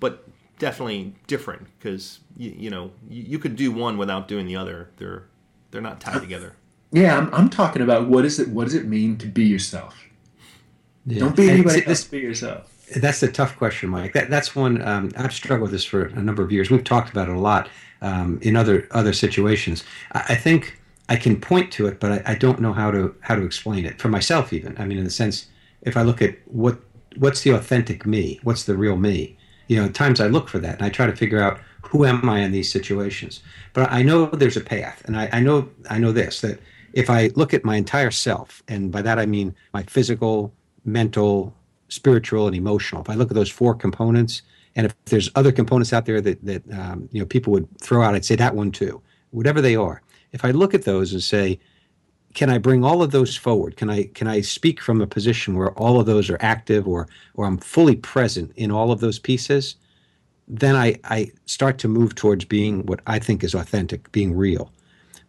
but 0.00 0.28
definitely 0.58 1.14
different 1.26 1.66
because 1.78 2.20
you, 2.36 2.54
you 2.56 2.70
know 2.70 2.92
you, 3.08 3.22
you 3.22 3.38
could 3.38 3.56
do 3.56 3.72
one 3.72 3.96
without 3.96 4.28
doing 4.28 4.46
the 4.46 4.56
other. 4.56 4.90
They're 4.96 5.26
they're 5.70 5.80
not 5.80 6.00
tied 6.00 6.20
together. 6.20 6.56
Yeah, 6.92 7.16
I'm, 7.16 7.34
I'm 7.34 7.48
talking 7.48 7.82
about 7.82 8.08
what 8.08 8.24
is 8.24 8.38
it? 8.38 8.48
What 8.48 8.64
does 8.64 8.74
it 8.74 8.86
mean 8.86 9.16
to 9.18 9.26
be 9.26 9.44
yourself? 9.44 9.96
Yeah. 11.06 11.20
Don't 11.20 11.34
be 11.34 11.50
anybody 11.50 11.78
else. 11.78 11.86
This, 11.86 12.04
be 12.04 12.20
yourself. 12.20 12.68
That's 12.96 13.22
a 13.22 13.32
tough 13.32 13.56
question, 13.56 13.88
Mike. 13.88 14.12
That, 14.12 14.28
that's 14.28 14.54
one 14.54 14.82
um, 14.82 15.10
I've 15.16 15.32
struggled 15.32 15.62
with 15.62 15.72
this 15.72 15.84
for 15.84 16.04
a 16.04 16.22
number 16.22 16.42
of 16.42 16.52
years. 16.52 16.70
We've 16.70 16.84
talked 16.84 17.10
about 17.10 17.28
it 17.28 17.34
a 17.34 17.40
lot 17.40 17.68
um, 18.02 18.38
in 18.42 18.56
other 18.56 18.86
other 18.90 19.14
situations. 19.14 19.84
I, 20.12 20.24
I, 20.30 20.34
think 20.34 20.78
I 21.08 21.16
can 21.16 21.40
point 21.40 21.72
to 21.72 21.86
it, 21.86 21.98
but 21.98 22.12
I, 22.12 22.32
I, 22.32 22.34
don't 22.34 22.60
know 22.60 22.74
how 22.74 22.90
to 22.90 23.14
how 23.20 23.36
to 23.36 23.42
explain 23.42 23.86
it 23.86 23.98
for 23.98 24.08
myself. 24.08 24.52
Even 24.52 24.76
I 24.78 24.84
mean, 24.84 24.98
in 24.98 25.04
the 25.04 25.10
sense, 25.10 25.46
if 25.80 25.96
I 25.96 26.02
look 26.02 26.20
at 26.20 26.36
what 26.46 26.78
what's 27.16 27.40
the 27.40 27.50
authentic 27.50 28.04
me, 28.04 28.38
what's 28.42 28.64
the 28.64 28.76
real 28.76 28.96
me, 28.96 29.38
you 29.68 29.76
know, 29.76 29.86
at 29.86 29.94
times 29.94 30.20
I 30.20 30.26
look 30.26 30.48
for 30.48 30.58
that 30.58 30.76
and 30.76 30.84
I 30.84 30.90
try 30.90 31.06
to 31.06 31.16
figure 31.16 31.40
out 31.40 31.58
who 31.82 32.04
am 32.04 32.28
I 32.28 32.40
in 32.40 32.52
these 32.52 32.70
situations. 32.70 33.42
But 33.72 33.90
I 33.90 34.02
know 34.02 34.26
there's 34.26 34.56
a 34.56 34.62
path, 34.62 35.02
and 35.06 35.16
I, 35.16 35.30
I 35.32 35.40
know 35.40 35.68
I 35.88 35.98
know 35.98 36.12
this 36.12 36.42
that 36.42 36.60
if 36.92 37.10
I 37.10 37.30
look 37.34 37.54
at 37.54 37.64
my 37.64 37.76
entire 37.76 38.10
self, 38.10 38.62
and 38.68 38.90
by 38.90 39.02
that 39.02 39.18
I 39.18 39.26
mean 39.26 39.54
my 39.72 39.82
physical, 39.84 40.52
mental, 40.84 41.54
spiritual, 41.88 42.46
and 42.46 42.56
emotional. 42.56 43.02
If 43.02 43.10
I 43.10 43.14
look 43.14 43.30
at 43.30 43.34
those 43.34 43.50
four 43.50 43.74
components, 43.74 44.42
and 44.76 44.86
if 44.86 44.94
there's 45.06 45.30
other 45.34 45.52
components 45.52 45.92
out 45.92 46.06
there 46.06 46.20
that 46.20 46.44
that 46.44 46.62
um, 46.72 47.08
you 47.12 47.20
know 47.20 47.26
people 47.26 47.52
would 47.52 47.68
throw 47.80 48.02
out, 48.02 48.14
I'd 48.14 48.24
say 48.24 48.36
that 48.36 48.54
one 48.54 48.70
too. 48.70 49.00
Whatever 49.30 49.60
they 49.60 49.76
are, 49.76 50.02
if 50.32 50.44
I 50.44 50.50
look 50.50 50.74
at 50.74 50.84
those 50.84 51.12
and 51.12 51.22
say, 51.22 51.58
can 52.34 52.48
I 52.50 52.58
bring 52.58 52.84
all 52.84 53.02
of 53.02 53.10
those 53.10 53.36
forward? 53.36 53.76
Can 53.76 53.90
I 53.90 54.04
can 54.04 54.26
I 54.26 54.40
speak 54.40 54.80
from 54.80 55.00
a 55.00 55.06
position 55.06 55.54
where 55.54 55.72
all 55.72 56.00
of 56.00 56.06
those 56.06 56.30
are 56.30 56.38
active, 56.40 56.88
or 56.88 57.08
or 57.34 57.46
I'm 57.46 57.58
fully 57.58 57.96
present 57.96 58.52
in 58.56 58.70
all 58.70 58.90
of 58.90 59.00
those 59.00 59.18
pieces? 59.18 59.76
Then 60.48 60.74
I 60.74 60.96
I 61.04 61.32
start 61.46 61.78
to 61.78 61.88
move 61.88 62.14
towards 62.14 62.44
being 62.44 62.86
what 62.86 63.00
I 63.06 63.18
think 63.18 63.44
is 63.44 63.54
authentic, 63.54 64.10
being 64.12 64.34
real. 64.34 64.72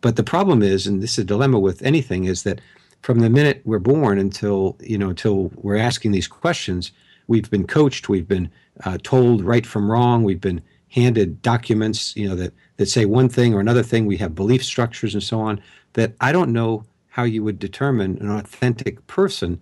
But 0.04 0.18
the 0.18 0.24
problem 0.24 0.62
is, 0.62 0.86
and 0.86 1.02
this 1.02 1.14
is 1.14 1.20
a 1.20 1.24
dilemma 1.24 1.60
with 1.60 1.82
anything, 1.82 2.26
is 2.26 2.44
that 2.44 2.60
from 3.04 3.20
the 3.20 3.30
minute 3.30 3.62
we're 3.64 3.80
born 3.80 4.20
until 4.20 4.78
you 4.82 4.98
know 4.98 5.10
until 5.10 5.50
we're 5.56 5.78
asking 5.78 6.12
these 6.12 6.28
questions, 6.28 6.92
we've 7.28 7.50
been 7.50 7.66
coached, 7.66 8.10
we've 8.10 8.28
been 8.28 8.52
uh, 8.84 8.98
told 9.02 9.46
right 9.46 9.66
from 9.66 9.90
wrong, 9.90 10.24
we've 10.24 10.42
been 10.42 10.62
handed 10.90 11.42
documents, 11.42 12.16
you 12.18 12.28
know, 12.28 12.36
that 12.36 12.54
that 12.76 12.88
say 12.88 13.06
one 13.06 13.30
thing 13.30 13.54
or 13.54 13.62
another 13.62 13.82
thing. 13.82 14.06
We 14.06 14.18
have 14.18 14.36
belief 14.36 14.62
structures 14.66 15.14
and 15.14 15.24
so 15.24 15.40
on. 15.40 15.62
That 15.94 16.14
I 16.20 16.34
don't 16.34 16.52
know 16.52 16.84
how 17.08 17.24
you 17.24 17.42
would 17.46 17.58
determine 17.58 18.18
an 18.18 18.30
authentic 18.30 19.08
person 19.08 19.58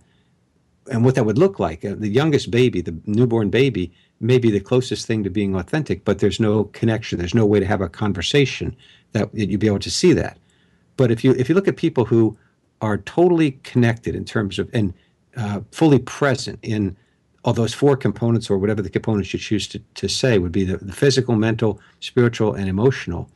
and 0.91 1.05
what 1.05 1.13
that 1.13 1.25
would 1.27 1.37
look 1.37 1.59
like. 1.59 1.85
Uh, 1.85 1.93
the 1.95 2.09
youngest 2.09 2.49
baby, 2.49 2.81
the 2.81 2.97
newborn 3.05 3.51
baby, 3.51 3.93
may 4.19 4.39
be 4.39 4.49
the 4.49 4.59
closest 4.59 5.05
thing 5.05 5.23
to 5.23 5.29
being 5.29 5.55
authentic, 5.55 6.03
but 6.03 6.17
there's 6.17 6.39
no 6.39 6.63
connection. 6.63 7.19
There's 7.19 7.35
no 7.35 7.45
way 7.45 7.59
to 7.59 7.65
have 7.67 7.81
a 7.81 7.89
conversation 7.89 8.75
that 9.13 9.33
you'd 9.33 9.59
be 9.59 9.67
able 9.67 9.79
to 9.79 9.91
see 9.91 10.13
that. 10.13 10.37
But 10.97 11.11
if 11.11 11.23
you 11.23 11.31
if 11.33 11.49
you 11.49 11.55
look 11.55 11.67
at 11.67 11.77
people 11.77 12.05
who 12.05 12.37
are 12.81 12.97
totally 12.97 13.51
connected 13.63 14.15
in 14.15 14.25
terms 14.25 14.59
of 14.59 14.69
and 14.73 14.93
uh, 15.37 15.61
fully 15.71 15.99
present 15.99 16.59
in 16.61 16.95
all 17.43 17.53
those 17.53 17.73
four 17.73 17.97
components 17.97 18.49
or 18.49 18.57
whatever 18.57 18.81
the 18.81 18.89
components 18.89 19.33
you 19.33 19.39
choose 19.39 19.67
to, 19.67 19.79
to 19.95 20.07
say 20.07 20.37
would 20.37 20.51
be 20.51 20.63
the, 20.63 20.77
the 20.77 20.93
physical 20.93 21.35
mental 21.35 21.79
spiritual 21.99 22.53
and 22.53 22.69
emotional 22.69 23.29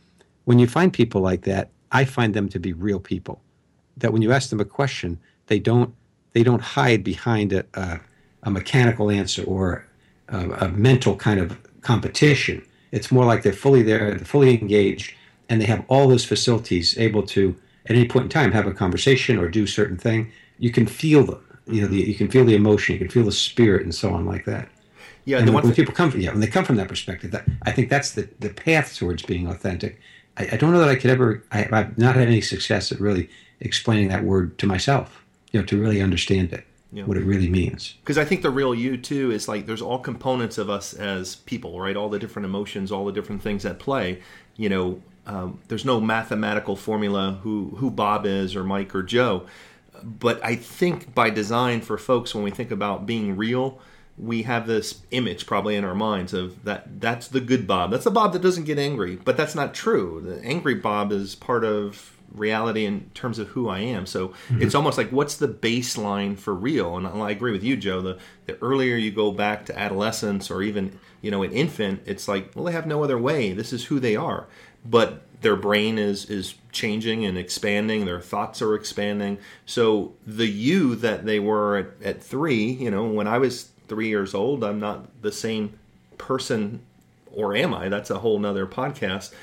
when 0.44 0.60
you 0.60 0.68
find 0.68 0.94
people 0.94 1.22
like 1.22 1.44
that 1.44 1.70
i 1.92 2.06
find 2.06 2.34
them 2.34 2.50
to 2.50 2.60
be 2.60 2.74
real 2.74 3.00
people 3.00 3.42
that 3.98 4.12
when 4.12 4.22
you 4.22 4.32
ask 4.32 4.50
them 4.50 4.60
a 4.60 4.66
question 4.66 5.20
they 5.48 5.60
don't 5.60 5.94
they 6.34 6.44
don't 6.44 6.62
hide 6.62 7.04
behind 7.04 7.54
a, 7.54 7.66
a, 7.76 8.00
a 8.44 8.52
mechanical 8.52 9.10
answer 9.10 9.44
or 9.46 9.88
a, 10.30 10.50
a, 10.66 10.70
mental 10.70 11.16
kind 11.16 11.40
of 11.40 11.58
competition 11.82 12.64
it's 12.92 13.12
more 13.12 13.26
like 13.26 13.42
they're 13.42 13.54
fully 13.54 13.82
there 13.82 14.12
they're 14.12 14.20
fully 14.20 14.60
engaged 14.60 15.14
and 15.50 15.62
they 15.62 15.66
have 15.66 15.86
all 15.88 16.08
those 16.08 16.26
facilities 16.26 16.98
able 16.98 17.24
to 17.24 17.56
at 17.88 17.96
any 17.96 18.08
point 18.08 18.24
in 18.24 18.30
time 18.30 18.52
have 18.52 18.68
a 18.68 18.74
conversation 18.74 19.38
or 19.38 19.48
do 19.48 19.68
certain 19.68 19.98
thing, 19.98 20.32
you 20.58 20.72
can 20.72 20.88
feel 20.88 21.24
them. 21.24 21.42
You 21.68 21.82
know, 21.82 21.88
the, 21.88 21.98
you 21.98 22.16
can 22.16 22.30
feel 22.30 22.46
the 22.46 22.56
emotion, 22.56 22.94
you 22.94 23.00
can 23.00 23.10
feel 23.10 23.24
the 23.24 23.32
spirit, 23.32 23.84
and 23.84 23.94
so 23.94 24.14
on 24.14 24.26
like 24.26 24.46
that. 24.46 24.70
Yeah, 25.26 25.40
and 25.40 25.52
when, 25.52 25.64
when 25.64 25.74
people 25.74 25.94
come 25.94 26.12
from 26.12 26.22
yeah, 26.22 26.32
when 26.32 26.40
they 26.40 26.48
come 26.48 26.66
from 26.66 26.76
that 26.76 26.88
perspective, 26.88 27.32
that 27.32 27.46
I 27.64 27.72
think 27.72 27.90
that's 27.90 28.12
the 28.12 28.30
the 28.40 28.50
path 28.50 28.96
towards 28.96 29.24
being 29.24 29.48
authentic. 29.48 30.00
I, 30.38 30.50
I 30.54 30.58
don't 30.58 30.72
know 30.72 30.80
that 30.80 30.90
I 30.90 30.96
could 30.96 31.10
ever. 31.10 31.44
I, 31.52 31.62
have 31.64 31.98
not 31.98 32.16
had 32.16 32.28
any 32.28 32.42
success 32.42 32.92
at 32.92 33.00
really 33.00 33.30
explaining 33.60 34.10
that 34.10 34.24
word 34.24 34.58
to 34.60 34.68
myself. 34.68 35.24
You 35.52 35.62
know, 35.62 35.66
to 35.68 35.82
really 35.82 36.02
understand 36.02 36.54
it. 36.54 36.66
Yeah. 36.92 37.04
what 37.04 37.18
it 37.18 37.26
really 37.26 37.50
means. 37.50 37.96
Because 38.02 38.18
I 38.18 38.24
think 38.24 38.42
the 38.42 38.50
real 38.50 38.74
you 38.74 38.96
too 38.96 39.30
is 39.30 39.50
like 39.50 39.66
there's 39.66 39.82
all 39.82 40.00
components 40.00 40.58
of 40.58 40.70
us 40.70 40.94
as 40.94 41.36
people, 41.36 41.78
right? 41.78 41.98
All 41.98 42.08
the 42.08 42.20
different 42.20 42.46
emotions, 42.46 42.90
all 42.90 43.06
the 43.06 43.12
different 43.12 43.42
things 43.42 43.66
at 43.66 43.80
play. 43.80 44.22
You 44.56 44.70
know, 44.70 45.02
um, 45.28 45.60
there's 45.68 45.86
no 45.86 46.00
mathematical 46.00 46.76
formula 46.76 47.40
who 47.44 47.76
who 47.78 47.90
Bob 47.90 48.26
is 48.26 48.56
or 48.56 48.64
Mike 48.64 48.94
or 48.94 49.04
Joe, 49.04 49.46
but 50.04 50.44
I 50.44 50.56
think 50.56 51.16
by 51.16 51.30
design 51.30 51.82
for 51.82 51.98
folks 51.98 52.36
when 52.36 52.44
we 52.44 52.52
think 52.52 52.72
about 52.72 53.06
being 53.06 53.36
real, 53.36 53.80
we 54.18 54.44
have 54.44 54.68
this 54.68 55.02
image 55.12 55.46
probably 55.46 55.76
in 55.76 55.84
our 55.84 55.96
minds 55.96 56.34
of 56.34 56.64
that 56.64 57.02
that's 57.02 57.28
the 57.28 57.42
good 57.42 57.68
Bob. 57.68 57.92
That's 57.92 58.04
the 58.04 58.12
Bob 58.12 58.34
that 58.34 58.42
doesn't 58.42 58.66
get 58.66 58.78
angry, 58.78 59.16
but 59.16 59.36
that's 59.36 59.56
not 59.56 59.74
true. 59.74 60.22
The 60.26 60.44
angry 60.46 60.76
Bob 60.76 61.12
is 61.12 61.36
part 61.36 61.64
of 61.64 62.12
reality 62.32 62.86
in 62.86 63.10
terms 63.14 63.40
of 63.40 63.48
who 63.50 63.70
I 63.70 63.80
am. 63.80 64.06
So 64.06 64.30
mm-hmm. 64.30 64.62
it's 64.62 64.76
almost 64.76 64.98
like 64.98 65.12
what's 65.12 65.38
the 65.38 65.48
baseline 65.48 66.38
for 66.38 66.54
real? 66.54 66.98
And 66.98 67.08
I 67.08 67.32
agree 67.32 67.52
with 67.52 67.64
you, 67.64 67.76
Joe. 67.76 68.02
The 68.02 68.20
the 68.46 68.58
earlier 68.62 68.96
you 68.96 69.12
go 69.12 69.32
back 69.32 69.66
to 69.66 69.80
adolescence 69.80 70.52
or 70.52 70.62
even 70.62 71.00
you 71.22 71.32
know 71.32 71.44
an 71.44 71.52
infant, 71.52 72.04
it's 72.06 72.28
like 72.28 72.52
well 72.56 72.66
they 72.66 72.74
have 72.74 72.86
no 72.86 73.04
other 73.04 73.18
way. 73.18 73.54
This 73.54 73.74
is 73.74 73.86
who 73.86 74.00
they 74.00 74.16
are 74.16 74.48
but 74.86 75.22
their 75.42 75.56
brain 75.56 75.98
is 75.98 76.26
is 76.26 76.56
changing 76.72 77.26
and 77.26 77.38
expanding 77.38 78.06
their 78.06 78.20
thoughts 78.20 78.62
are 78.62 78.76
expanding. 78.76 79.38
So 79.66 80.14
the 80.26 80.48
you 80.48 80.96
that 80.96 81.26
they 81.26 81.40
were 81.40 81.78
at, 81.78 81.88
at 82.04 82.24
three 82.24 82.72
you 82.72 82.92
know 82.92 83.06
when 83.06 83.28
i 83.28 83.38
was 83.38 83.70
three 83.88 84.08
years 84.08 84.34
old 84.34 84.64
i'm 84.64 84.80
not 84.80 85.22
the 85.22 85.32
same 85.32 85.78
person 86.18 86.82
or 87.32 87.56
am 87.56 87.74
i? 87.74 87.90
That's 87.90 88.10
a 88.10 88.20
whole 88.20 88.40
nother 88.40 88.66
podcast. 88.66 89.34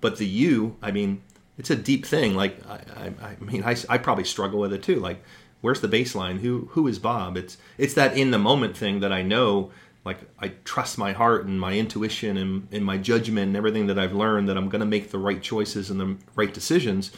But 0.00 0.16
the 0.18 0.26
you 0.26 0.76
i 0.82 0.90
mean 0.90 1.22
it's 1.58 1.70
a 1.70 1.76
deep 1.76 2.04
thing. 2.04 2.34
Like 2.34 2.58
i, 2.68 2.80
I, 2.96 3.26
I 3.28 3.36
mean 3.40 3.62
I, 3.64 3.76
I 3.88 3.98
probably 3.98 4.24
struggle 4.24 4.60
with 4.60 4.72
it 4.72 4.82
too. 4.82 5.00
Like 5.00 5.22
where's 5.60 5.80
the 5.80 5.88
baseline? 5.88 6.40
Who 6.40 6.68
who 6.72 6.86
is 6.88 6.98
bob? 6.98 7.36
It's 7.36 7.56
it's 7.78 7.94
that 7.94 8.16
in 8.16 8.30
the 8.30 8.38
moment 8.38 8.76
thing 8.76 9.00
that 9.00 9.12
i 9.12 9.22
know 9.22 9.70
like 10.06 10.20
I 10.38 10.52
trust 10.64 10.98
my 10.98 11.12
heart 11.12 11.46
and 11.46 11.60
my 11.60 11.72
intuition 11.72 12.36
and, 12.36 12.68
and 12.70 12.84
my 12.84 12.96
judgment 12.96 13.48
and 13.48 13.56
everything 13.56 13.88
that 13.88 13.98
I've 13.98 14.12
learned 14.12 14.48
that 14.48 14.56
I'm 14.56 14.68
going 14.68 14.80
to 14.80 14.86
make 14.86 15.10
the 15.10 15.18
right 15.18 15.42
choices 15.42 15.90
and 15.90 15.98
the 15.98 16.16
right 16.36 16.54
decisions. 16.54 17.10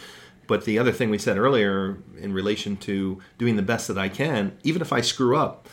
But 0.46 0.64
the 0.64 0.78
other 0.78 0.90
thing 0.90 1.10
we 1.10 1.18
said 1.18 1.36
earlier 1.36 1.98
in 2.18 2.32
relation 2.32 2.78
to 2.78 3.20
doing 3.36 3.56
the 3.56 3.62
best 3.62 3.88
that 3.88 3.98
I 3.98 4.08
can, 4.08 4.56
even 4.62 4.80
if 4.80 4.90
I 4.90 5.02
screw 5.02 5.36
up, 5.36 5.68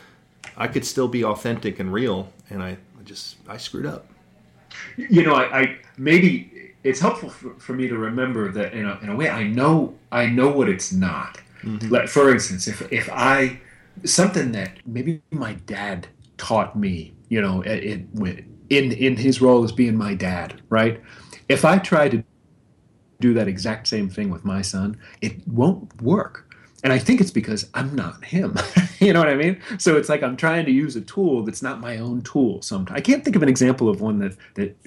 I 0.58 0.68
could 0.68 0.84
still 0.84 1.08
be 1.08 1.24
authentic 1.24 1.80
and 1.80 1.94
real. 1.94 2.34
And 2.50 2.62
I, 2.62 2.72
I 2.72 3.04
just 3.06 3.38
I 3.48 3.56
screwed 3.56 3.86
up. 3.86 4.08
You 4.98 5.24
know, 5.24 5.36
I, 5.36 5.62
I 5.62 5.78
maybe 5.98 6.74
it's 6.84 7.00
helpful 7.00 7.30
for, 7.30 7.54
for, 7.54 7.74
me 7.74 7.88
to 7.88 7.98
remember 7.98 8.52
that 8.52 8.74
in 8.74 8.86
a, 8.86 9.00
in 9.00 9.08
a 9.08 9.16
way 9.16 9.30
I 9.30 9.44
know 9.44 9.96
I 10.12 10.26
know 10.26 10.50
what 10.50 10.68
it's 10.68 10.92
not. 10.92 11.40
Mm-hmm. 11.64 11.88
Like 11.88 12.10
for 12.10 12.30
instance, 12.30 12.68
if 12.68 12.92
if 12.92 13.10
I 13.10 13.62
something 14.04 14.52
that 14.52 14.86
maybe 14.86 15.22
my 15.32 15.54
dad 15.66 16.10
taught 16.38 16.76
me, 16.76 17.14
you 17.30 17.42
know, 17.42 17.62
in 17.64 18.10
in 18.70 18.92
in 18.92 19.16
his 19.16 19.42
role 19.42 19.64
as 19.64 19.72
being 19.72 19.96
my 19.96 20.14
dad, 20.14 20.62
right? 20.70 21.02
If 21.50 21.66
I 21.66 21.78
try 21.78 22.10
to 22.10 22.24
do 23.20 23.34
that 23.34 23.48
exact 23.48 23.88
same 23.88 24.10
thing 24.10 24.30
with 24.30 24.44
my 24.44 24.62
son, 24.62 24.98
it 25.22 25.48
won't 25.48 26.02
work. 26.02 26.45
And 26.86 26.94
I 26.94 27.00
think 27.00 27.20
it's 27.20 27.32
because 27.32 27.68
I'm 27.74 27.96
not 27.96 28.24
him. 28.24 28.56
you 29.00 29.12
know 29.12 29.18
what 29.18 29.28
I 29.28 29.34
mean? 29.34 29.60
So 29.80 29.98
it's 29.98 30.08
like 30.08 30.22
I'm 30.22 30.38
trying 30.38 30.66
to 30.66 30.72
use 30.72 30.96
a 30.96 31.02
tool 31.02 31.42
that's 31.42 31.64
not 31.64 31.80
my 31.80 31.98
own 31.98 32.22
tool. 32.22 32.62
Sometimes 32.62 32.96
I 32.96 33.02
can't 33.02 33.24
think 33.24 33.36
of 33.36 33.42
an 33.42 33.50
example 33.50 33.90
of 33.90 34.02
one 34.02 34.20
that 34.20 34.38
that 34.54 34.78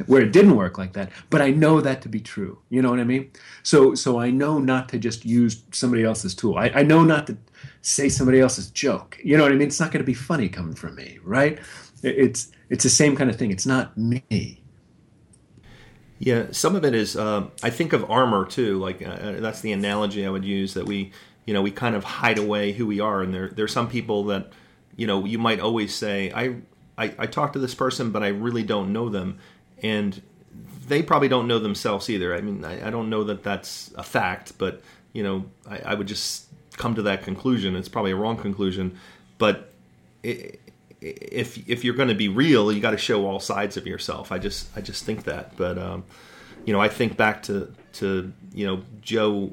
where 0.06 0.20
it 0.20 0.32
didn't 0.32 0.56
work 0.56 0.78
like 0.78 0.94
that, 0.94 1.12
but 1.30 1.40
I 1.40 1.52
know 1.52 1.80
that 1.80 2.02
to 2.02 2.08
be 2.08 2.18
true. 2.18 2.58
You 2.70 2.82
know 2.82 2.90
what 2.90 2.98
I 2.98 3.04
mean? 3.04 3.30
So 3.62 3.94
so 3.94 4.18
I 4.18 4.32
know 4.32 4.58
not 4.58 4.88
to 4.88 4.98
just 4.98 5.24
use 5.24 5.62
somebody 5.70 6.02
else's 6.02 6.34
tool. 6.34 6.58
I, 6.58 6.72
I 6.74 6.82
know 6.82 7.04
not 7.04 7.28
to 7.28 7.36
say 7.82 8.08
somebody 8.08 8.40
else's 8.40 8.68
joke. 8.72 9.16
You 9.22 9.36
know 9.36 9.44
what 9.44 9.52
I 9.52 9.54
mean? 9.54 9.68
It's 9.68 9.78
not 9.78 9.92
going 9.92 10.02
to 10.02 10.04
be 10.04 10.14
funny 10.14 10.48
coming 10.48 10.74
from 10.74 10.96
me, 10.96 11.20
right? 11.22 11.60
It's 12.02 12.50
it's 12.68 12.82
the 12.82 12.90
same 12.90 13.14
kind 13.14 13.30
of 13.30 13.36
thing. 13.36 13.52
It's 13.52 13.66
not 13.66 13.96
me. 13.96 14.61
Yeah, 16.24 16.46
some 16.52 16.76
of 16.76 16.84
it 16.84 16.94
is. 16.94 17.16
Uh, 17.16 17.48
I 17.64 17.70
think 17.70 17.92
of 17.92 18.08
armor 18.08 18.44
too. 18.46 18.78
Like 18.78 19.02
uh, 19.02 19.10
uh, 19.10 19.40
that's 19.40 19.60
the 19.60 19.72
analogy 19.72 20.24
I 20.24 20.30
would 20.30 20.44
use. 20.44 20.74
That 20.74 20.86
we, 20.86 21.10
you 21.46 21.52
know, 21.52 21.62
we 21.62 21.72
kind 21.72 21.96
of 21.96 22.04
hide 22.04 22.38
away 22.38 22.70
who 22.70 22.86
we 22.86 23.00
are, 23.00 23.22
and 23.22 23.34
there 23.34 23.48
there 23.48 23.64
are 23.64 23.68
some 23.68 23.88
people 23.88 24.22
that, 24.26 24.52
you 24.94 25.08
know, 25.08 25.24
you 25.24 25.40
might 25.40 25.58
always 25.58 25.92
say, 25.92 26.30
I, 26.30 26.58
I, 26.96 27.12
I 27.18 27.26
talk 27.26 27.54
to 27.54 27.58
this 27.58 27.74
person, 27.74 28.12
but 28.12 28.22
I 28.22 28.28
really 28.28 28.62
don't 28.62 28.92
know 28.92 29.08
them, 29.08 29.40
and 29.82 30.22
they 30.86 31.02
probably 31.02 31.26
don't 31.26 31.48
know 31.48 31.58
themselves 31.58 32.08
either. 32.08 32.36
I 32.36 32.40
mean, 32.40 32.64
I, 32.64 32.86
I 32.86 32.90
don't 32.90 33.10
know 33.10 33.24
that 33.24 33.42
that's 33.42 33.92
a 33.96 34.04
fact, 34.04 34.52
but 34.58 34.80
you 35.12 35.24
know, 35.24 35.46
I, 35.68 35.78
I 35.86 35.94
would 35.94 36.06
just 36.06 36.46
come 36.76 36.94
to 36.94 37.02
that 37.02 37.24
conclusion. 37.24 37.74
It's 37.74 37.88
probably 37.88 38.12
a 38.12 38.16
wrong 38.16 38.36
conclusion, 38.36 38.96
but 39.38 39.72
it, 40.22 40.60
if 41.02 41.68
if 41.68 41.84
you're 41.84 41.94
going 41.94 42.08
to 42.08 42.14
be 42.14 42.28
real, 42.28 42.72
you 42.72 42.80
got 42.80 42.92
to 42.92 42.98
show 42.98 43.26
all 43.26 43.40
sides 43.40 43.76
of 43.76 43.86
yourself. 43.86 44.30
I 44.30 44.38
just 44.38 44.68
I 44.76 44.80
just 44.80 45.04
think 45.04 45.24
that. 45.24 45.56
But 45.56 45.78
um, 45.78 46.04
you 46.64 46.72
know, 46.72 46.80
I 46.80 46.88
think 46.88 47.16
back 47.16 47.42
to 47.44 47.74
to 47.94 48.32
you 48.54 48.66
know 48.66 48.82
Joe 49.00 49.52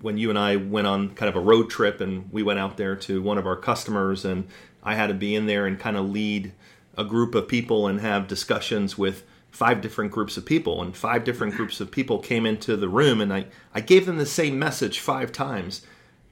when 0.00 0.18
you 0.18 0.28
and 0.28 0.38
I 0.38 0.56
went 0.56 0.86
on 0.86 1.14
kind 1.14 1.30
of 1.30 1.36
a 1.36 1.40
road 1.40 1.70
trip 1.70 2.00
and 2.00 2.30
we 2.30 2.42
went 2.42 2.58
out 2.58 2.76
there 2.76 2.94
to 2.94 3.22
one 3.22 3.38
of 3.38 3.46
our 3.46 3.56
customers 3.56 4.26
and 4.26 4.46
I 4.82 4.96
had 4.96 5.06
to 5.06 5.14
be 5.14 5.34
in 5.34 5.46
there 5.46 5.66
and 5.66 5.78
kind 5.78 5.96
of 5.96 6.10
lead 6.10 6.52
a 6.98 7.04
group 7.04 7.34
of 7.34 7.48
people 7.48 7.86
and 7.86 8.02
have 8.02 8.28
discussions 8.28 8.98
with 8.98 9.24
five 9.50 9.80
different 9.80 10.10
groups 10.12 10.36
of 10.36 10.44
people 10.44 10.82
and 10.82 10.94
five 10.94 11.24
different 11.24 11.54
groups 11.56 11.80
of 11.80 11.90
people 11.90 12.18
came 12.18 12.44
into 12.44 12.76
the 12.76 12.88
room 12.88 13.22
and 13.22 13.32
I, 13.32 13.46
I 13.72 13.80
gave 13.80 14.04
them 14.04 14.18
the 14.18 14.26
same 14.26 14.58
message 14.58 14.98
five 14.98 15.32
times 15.32 15.80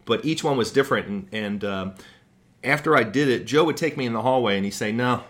but 0.04 0.22
each 0.24 0.44
one 0.44 0.58
was 0.58 0.70
different 0.70 1.06
and, 1.06 1.28
and 1.32 1.64
um, 1.64 1.94
after 2.64 2.96
I 2.96 3.02
did 3.02 3.28
it 3.28 3.44
Joe 3.46 3.64
would 3.64 3.76
take 3.76 3.96
me 3.96 4.06
in 4.06 4.12
the 4.12 4.22
hallway 4.22 4.56
and 4.56 4.64
he'd 4.64 4.72
say 4.72 4.92
no 4.92 5.24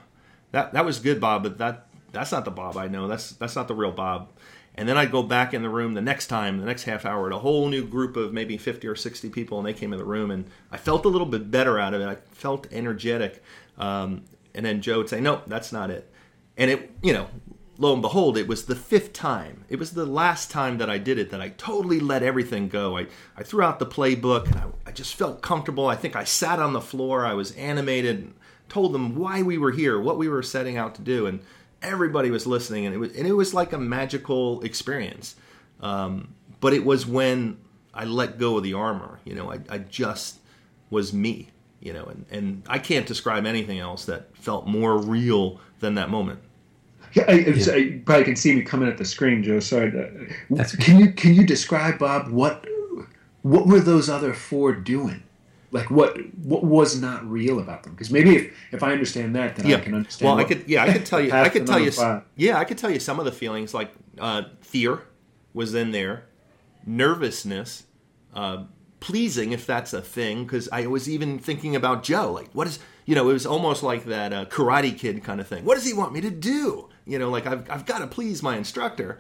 that 0.51 0.73
that 0.73 0.85
was 0.85 0.99
good 0.99 1.21
Bob 1.21 1.43
but 1.43 1.59
that 1.59 1.87
that's 2.13 2.31
not 2.31 2.45
the 2.45 2.51
Bob 2.51 2.77
I 2.77 2.89
know. 2.89 3.09
That's 3.09 3.33
that's 3.33 3.57
not 3.57 3.69
the 3.69 3.75
real 3.75 3.91
Bob. 3.91 4.29
And 4.75 4.89
then 4.89 4.97
I'd 4.97 5.11
go 5.11 5.23
back 5.23 5.53
in 5.53 5.63
the 5.63 5.69
room 5.69 5.95
the 5.95 6.01
next 6.01 6.29
time 6.29 6.59
the 6.59 6.67
next 6.67 6.85
half 6.85 7.05
hour 7.05 7.27
at 7.27 7.33
a 7.33 7.39
whole 7.39 7.69
new 7.69 7.85
group 7.85 8.17
of 8.17 8.33
maybe 8.33 8.57
50 8.57 8.87
or 8.87 8.97
60 8.97 9.29
people 9.31 9.59
and 9.59 9.67
they 9.67 9.75
came 9.75 9.93
in 9.93 9.99
the 9.99 10.05
room 10.05 10.31
and 10.31 10.47
I 10.71 10.77
felt 10.77 11.05
a 11.05 11.09
little 11.09 11.27
bit 11.27 11.51
better 11.51 11.79
out 11.79 11.95
of 11.95 12.01
it. 12.01 12.07
I 12.07 12.17
felt 12.35 12.67
energetic 12.71 13.43
um, 13.79 14.25
and 14.55 14.65
then 14.65 14.81
Joe 14.81 14.99
would 14.99 15.09
say 15.09 15.21
no 15.21 15.43
that's 15.47 15.73
not 15.73 15.91
it. 15.91 16.11
And 16.57 16.71
it 16.71 16.91
you 17.03 17.13
know 17.13 17.29
lo 17.83 17.93
and 17.93 18.01
behold, 18.01 18.39
it 18.39 18.47
was 18.47 18.67
the 18.67 18.77
fifth 18.77 19.13
time. 19.13 19.65
It 19.69 19.79
was 19.79 19.91
the 19.91 20.07
last 20.07 20.53
time 20.53 20.79
that 20.79 20.89
I 20.89 20.99
did 20.99 21.19
it 21.19 21.31
that 21.31 21.41
I 21.41 21.49
totally 21.49 21.99
let 21.99 22.23
everything 22.23 22.69
go. 22.69 22.97
I, 22.97 23.09
I 23.37 23.43
threw 23.43 23.65
out 23.65 23.81
the 23.81 23.87
playbook 23.87 24.47
and 24.47 24.55
I, 24.57 24.67
I 24.87 24.93
just 24.93 25.17
felt 25.17 25.43
comfortable. 25.43 25.89
I 25.89 25.97
think 25.97 26.15
I 26.15 26.23
sat 26.23 26.61
on 26.61 26.75
the 26.75 26.81
floor. 26.81 27.27
I 27.27 27.35
was 27.35 27.51
animated, 27.57 28.33
told 28.69 28.93
them 28.93 29.17
why 29.17 29.43
we 29.43 29.59
were 29.59 29.73
here, 29.73 30.01
what 30.01 30.17
we 30.17 30.29
were 30.29 30.45
setting 30.45 30.77
out 30.77 30.95
to 30.95 31.03
do, 31.03 31.27
and 31.27 31.41
everybody 31.83 32.31
was 32.31 32.47
listening. 32.47 32.87
And 32.87 32.95
it 32.95 32.99
was, 32.99 33.17
and 33.17 33.27
it 33.27 33.33
was 33.33 33.53
like 33.53 33.73
a 33.73 33.79
magical 33.79 34.63
experience. 34.63 35.35
Um, 35.81 36.35
but 36.61 36.73
it 36.73 36.85
was 36.85 37.05
when 37.05 37.59
I 37.93 38.05
let 38.05 38.39
go 38.39 38.59
of 38.59 38.63
the 38.63 38.75
armor. 38.75 39.19
You 39.25 39.35
know, 39.35 39.53
I, 39.53 39.59
I 39.69 39.79
just 39.79 40.39
was 40.89 41.13
me. 41.13 41.49
You 41.81 41.93
know, 41.93 42.05
and, 42.05 42.27
and 42.31 42.63
I 42.69 42.79
can't 42.79 43.09
describe 43.09 43.45
anything 43.45 43.81
else 43.81 44.05
that 44.05 44.37
felt 44.37 44.69
more 44.69 44.97
real 44.97 45.61
than 45.81 45.97
that 45.97 46.11
moment. 46.11 46.39
Yeah, 47.15 47.25
I, 47.29 47.33
yeah. 47.33 47.75
you 47.75 48.03
probably 48.05 48.25
can 48.25 48.37
see 48.37 48.55
me 48.55 48.63
coming 48.63 48.89
at 48.89 48.97
the 48.97 49.05
screen, 49.05 49.43
Joe. 49.43 49.61
Sorry. 49.61 49.91
That's 50.51 50.75
can 50.77 50.99
you 50.99 51.13
can 51.13 51.35
you 51.35 51.47
describe 51.47 51.99
Bob 51.99 52.31
what 52.31 52.67
what 53.43 53.67
were 53.67 53.81
those 53.81 54.09
other 54.09 54.33
four 54.33 54.73
doing? 54.73 55.23
Like 55.73 55.91
what 55.91 56.17
what 56.45 56.65
was 56.65 57.01
not 57.01 57.25
real 57.29 57.59
about 57.59 57.83
them? 57.83 57.93
Because 57.93 58.11
maybe 58.11 58.37
if, 58.37 58.57
if 58.73 58.83
I 58.83 58.93
understand 58.93 59.35
that, 59.37 59.57
then 59.57 59.67
yeah. 59.67 59.77
I 59.77 59.81
can 59.81 59.95
understand. 59.95 60.29
Well, 60.29 60.39
I 60.39 60.45
could 60.45 60.65
yeah, 60.69 60.85
I 60.85 60.93
could 60.93 61.07
tell 61.07 61.21
you 61.21 61.33
I 61.33 61.49
could 61.49 61.67
tell 61.67 61.81
you 61.81 61.91
five. 61.91 62.23
yeah, 62.37 62.59
I 62.59 62.65
could 62.65 62.79
tell 62.79 62.91
you 62.91 63.01
some 63.01 63.19
of 63.19 63.25
the 63.25 63.33
feelings 63.33 63.73
like 63.73 63.91
uh, 64.19 64.43
fear 64.61 65.03
was 65.55 65.75
in 65.75 65.91
there, 65.91 66.25
nervousness, 66.87 67.85
uh, 68.35 68.65
pleasing 69.01 69.53
if 69.53 69.67
that's 69.67 69.93
a 69.93 70.03
thing. 70.03 70.45
Because 70.45 70.69
I 70.71 70.87
was 70.87 71.09
even 71.09 71.39
thinking 71.39 71.75
about 71.75 72.03
Joe, 72.03 72.33
like 72.33 72.51
what 72.53 72.67
is 72.67 72.79
you 73.07 73.15
know 73.15 73.29
it 73.29 73.33
was 73.33 73.47
almost 73.47 73.83
like 73.83 74.05
that 74.07 74.33
uh, 74.33 74.45
Karate 74.47 74.97
Kid 74.97 75.23
kind 75.25 75.41
of 75.41 75.47
thing. 75.47 75.65
What 75.65 75.75
does 75.75 75.87
he 75.87 75.93
want 75.93 76.13
me 76.13 76.21
to 76.21 76.31
do? 76.31 76.89
You 77.05 77.19
know, 77.19 77.31
like 77.31 77.47
I've, 77.47 77.69
I've 77.71 77.87
got 77.87 77.99
to 77.99 78.07
please 78.07 78.43
my 78.43 78.57
instructor. 78.57 79.19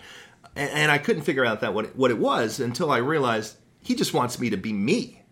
And, 0.54 0.70
and 0.70 0.92
I 0.92 0.98
couldn't 0.98 1.22
figure 1.22 1.44
out 1.44 1.60
that 1.60 1.74
what 1.74 1.86
it, 1.86 1.96
what 1.96 2.10
it 2.10 2.18
was 2.18 2.60
until 2.60 2.90
I 2.90 2.98
realized 2.98 3.56
he 3.82 3.94
just 3.94 4.14
wants 4.14 4.38
me 4.38 4.50
to 4.50 4.56
be 4.56 4.72
me. 4.72 5.22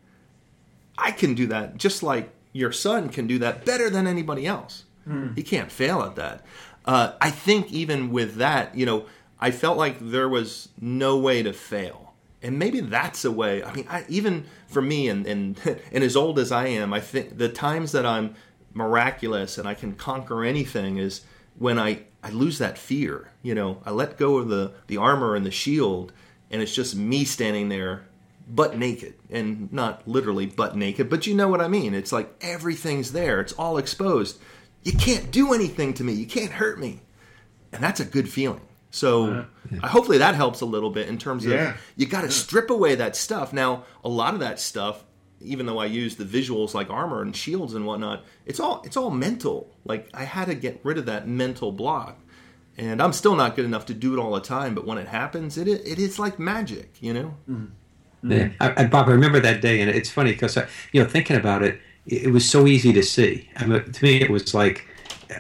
I 0.99 1.13
can 1.13 1.35
do 1.35 1.47
that 1.49 1.77
just 1.77 2.03
like 2.03 2.31
your 2.53 2.73
son 2.73 3.09
can 3.09 3.27
do 3.27 3.39
that 3.39 3.65
better 3.65 3.89
than 3.89 4.07
anybody 4.07 4.47
else. 4.47 4.85
Mm. 5.09 5.37
He 5.37 5.43
can't 5.43 5.71
fail 5.71 6.03
at 6.03 6.17
that. 6.17 6.45
Uh, 6.85 7.13
I 7.21 7.31
think 7.31 7.73
even 7.73 8.11
with 8.11 8.37
that, 8.37 8.75
you 8.75 8.87
know, 8.87 9.07
I 9.39 9.51
felt 9.51 9.79
like 9.79 9.99
there 10.01 10.29
was 10.29 10.69
no 10.81 11.19
way 11.19 11.43
to 11.43 11.53
fail. 11.53 12.10
And 12.43 12.59
maybe 12.59 12.81
that's 12.81 13.25
a 13.25 13.33
way. 13.33 13.63
I 13.63 13.73
mean, 13.75 13.87
I, 13.89 14.05
even 14.09 14.47
for 14.67 14.81
me, 14.81 15.09
and, 15.09 15.27
and 15.27 15.61
and 15.93 16.05
as 16.05 16.17
old 16.17 16.39
as 16.39 16.53
I 16.53 16.67
am, 16.67 16.93
I 16.93 17.01
think 17.01 17.39
the 17.39 17.49
times 17.49 17.93
that 17.93 18.07
I'm 18.07 18.35
miraculous 18.73 19.59
and 19.59 19.69
I 19.69 19.75
can 19.75 19.95
conquer 19.95 20.45
anything 20.45 20.97
is 20.97 21.23
when 21.59 21.79
I, 21.79 22.05
I 22.23 22.31
lose 22.31 22.59
that 22.59 22.79
fear. 22.79 23.31
You 23.43 23.55
know, 23.55 23.83
I 23.85 23.91
let 23.91 24.17
go 24.17 24.39
of 24.39 24.49
the, 24.49 24.73
the 24.87 24.97
armor 24.97 25.35
and 25.35 25.45
the 25.45 25.51
shield, 25.51 26.13
and 26.51 26.63
it's 26.63 26.75
just 26.75 26.95
me 26.95 27.25
standing 27.25 27.69
there 27.69 28.05
butt 28.49 28.77
naked. 28.77 29.15
And 29.31 29.73
not 29.73 30.07
literally 30.07 30.47
butt 30.47 30.77
naked, 30.77 31.09
but 31.09 31.27
you 31.27 31.35
know 31.35 31.49
what 31.49 31.61
I 31.61 31.69
mean. 31.69 31.95
It's 31.95 32.13
like 32.13 32.35
everything's 32.41 33.13
there, 33.13 33.41
it's 33.41 33.53
all 33.53 33.79
exposed. 33.79 34.41
You 34.83 34.93
can't 34.93 35.31
do 35.31 35.53
anything 35.53 35.95
to 35.95 36.05
me, 36.05 36.13
you 36.13 36.27
can't 36.27 36.53
hurt 36.53 36.79
me. 36.79 37.01
And 37.73 37.83
that's 37.83 38.01
a 38.01 38.05
good 38.05 38.29
feeling. 38.29 38.63
So 38.91 39.27
uh, 39.27 39.45
yeah. 39.71 39.87
hopefully 39.87 40.19
that 40.19 40.35
helps 40.35 40.61
a 40.61 40.67
little 40.67 40.91
bit 40.91 41.09
in 41.09 41.17
terms 41.17 41.45
of 41.47 41.53
yeah. 41.53 41.77
you 41.97 42.07
got 42.07 42.23
to 42.23 42.27
yeah. 42.27 42.33
strip 42.33 42.71
away 42.71 42.97
that 42.97 43.15
stuff. 43.15 43.53
Now, 43.53 43.85
a 44.03 44.09
lot 44.09 44.35
of 44.35 44.41
that 44.41 44.59
stuff 44.59 45.05
even 45.41 45.67
though 45.67 45.79
I 45.79 45.87
use 45.87 46.17
the 46.17 46.25
visuals 46.25 46.75
like 46.75 46.91
armor 46.91 47.23
and 47.23 47.35
shields 47.35 47.75
and 47.75 47.87
whatnot, 47.87 48.25
it's 48.47 48.61
all 48.61 48.83
it's 48.85 48.97
all 48.97 49.11
mental. 49.11 49.71
Like 49.85 50.09
I 50.15 50.25
had 50.25 50.47
to 50.47 50.55
get 50.55 50.81
rid 50.83 50.99
of 50.99 51.07
that 51.07 51.27
mental 51.27 51.73
block, 51.73 52.19
and 52.77 53.03
I'm 53.03 53.13
still 53.13 53.35
not 53.35 53.57
good 53.57 53.65
enough 53.65 53.87
to 53.87 53.95
do 53.95 54.15
it 54.15 54.21
all 54.21 54.33
the 54.33 54.41
time. 54.41 54.75
But 54.75 54.87
when 54.87 54.99
it 54.99 55.09
happens, 55.09 55.57
it 55.57 55.67
it 55.69 55.99
is 55.99 56.19
like 56.19 56.39
magic, 56.39 56.95
you 57.01 57.15
know. 57.15 57.35
Mm-hmm. 57.49 58.33
Yeah, 58.33 58.51
I, 58.61 58.83
I, 58.83 58.87
Bob, 58.87 59.09
I 59.09 59.13
remember 59.13 59.41
that 59.41 59.63
day, 59.63 59.81
and 59.81 59.91
it's 59.91 60.11
funny 60.11 60.33
because 60.33 60.59
you 60.93 61.03
know 61.03 61.09
thinking 61.09 61.37
about 61.37 61.63
it, 61.63 61.81
it 62.07 62.33
was 62.33 62.49
so 62.49 62.67
easy 62.67 62.93
to 62.93 63.03
see. 63.03 63.49
I 63.57 63.67
mean, 63.67 63.91
to 63.91 64.05
me, 64.05 64.21
it 64.21 64.31
was 64.31 64.53
like, 64.53 64.87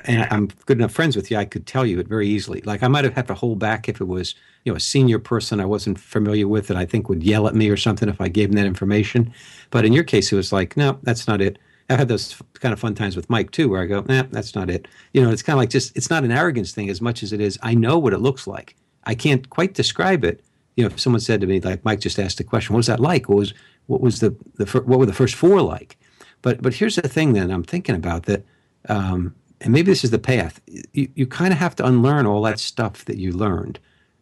and 0.05 0.27
I'm 0.31 0.49
good 0.67 0.79
enough 0.79 0.93
friends 0.93 1.17
with 1.17 1.31
you, 1.31 1.37
I 1.37 1.45
could 1.45 1.67
tell 1.67 1.85
you 1.85 1.99
it 1.99 2.09
very 2.09 2.29
easily. 2.29 2.61
Like 2.63 2.83
I 2.83 2.89
might 2.89 3.05
have 3.05 3.15
had 3.15 3.27
to 3.29 3.35
hold 3.35 3.59
back 3.59 3.89
if 3.89 4.01
it 4.01 4.07
was 4.07 4.35
you 4.65 4.73
know 4.73 4.77
a 4.77 4.81
senior 4.81 5.19
person 5.19 5.61
I 5.61 5.65
wasn't 5.65 5.99
familiar 5.99 6.49
with 6.49 6.69
that 6.69 6.77
I 6.77 6.87
think 6.87 7.09
would 7.09 7.23
yell 7.23 7.47
at 7.47 7.55
me 7.55 7.69
or 7.69 7.77
something 7.77 8.09
if 8.09 8.21
I 8.21 8.29
gave 8.29 8.49
them 8.49 8.57
that 8.57 8.67
information. 8.67 9.33
But 9.71 9.85
in 9.85 9.93
your 9.93 10.05
case, 10.05 10.33
it 10.33 10.37
was 10.37 10.53
like, 10.53 10.77
no, 10.77 10.99
that's 11.03 11.27
not 11.27 11.41
it. 11.41 11.59
I've 11.89 11.99
had 11.99 12.09
those 12.09 12.41
kind 12.55 12.73
of 12.73 12.79
fun 12.79 12.95
times 12.95 13.17
with 13.17 13.29
Mike 13.29 13.51
too, 13.51 13.69
where 13.69 13.83
I 13.83 13.87
go, 13.87 14.05
nah, 14.09 14.25
that's 14.31 14.55
not 14.55 14.71
it. 14.71 14.87
You 15.13 15.23
know, 15.23 15.31
it's 15.31 15.43
kind 15.43 15.55
of 15.55 15.59
like 15.59 15.71
just 15.71 15.97
it's 15.97 16.11
not 16.11 16.25
an 16.25 16.31
arrogance 16.33 16.73
thing 16.73 16.89
as 16.89 17.01
much 17.01 17.23
as 17.23 17.33
it 17.33 17.41
is 17.41 17.59
I 17.63 17.75
know 17.75 17.99
what 17.99 18.13
it 18.13 18.19
looks 18.19 18.47
like. 18.47 18.77
I 19.05 19.15
can't 19.15 19.49
quite 19.51 19.75
describe 19.75 20.25
it. 20.25 20.45
You 20.77 20.85
know, 20.85 20.91
if 20.95 21.01
someone 21.01 21.21
said 21.21 21.41
to 21.41 21.47
me 21.47 21.61
like 21.61 21.85
Mike 21.85 22.01
just 22.01 22.19
asked 22.19 22.39
a 22.41 22.45
question, 22.45 22.75
what 22.75 22.79
was 22.79 22.87
that 22.87 23.01
like? 23.01 23.29
What 23.29 23.39
was 23.39 23.55
what 23.87 24.01
was 24.01 24.21
the 24.21 24.37
the 24.55 24.67
what 24.83 24.99
were 25.01 25.07
the 25.07 25.13
first 25.13 25.35
four 25.35 25.61
like? 25.63 25.99
But 26.43 26.63
but 26.63 26.75
here's 26.75 26.97
the 26.97 27.09
thing 27.09 27.33
that 27.33 27.51
I'm 27.51 27.65
thinking 27.65 27.97
about 27.97 28.25
that. 28.25 28.45
Um, 28.89 29.35
and 29.61 29.73
maybe 29.73 29.91
this 29.91 30.05
is 30.05 30.11
the 30.11 30.19
path. 30.19 30.61
You, 30.93 31.09
you 31.15 31.27
kind 31.27 31.53
of 31.53 31.59
have 31.59 31.77
to 31.77 31.87
unlearn 31.87 32.27
all 32.27 32.43
that 32.43 32.59
stuff 32.59 33.05
that 33.05 33.19
you 33.19 33.33
learned 33.33 33.79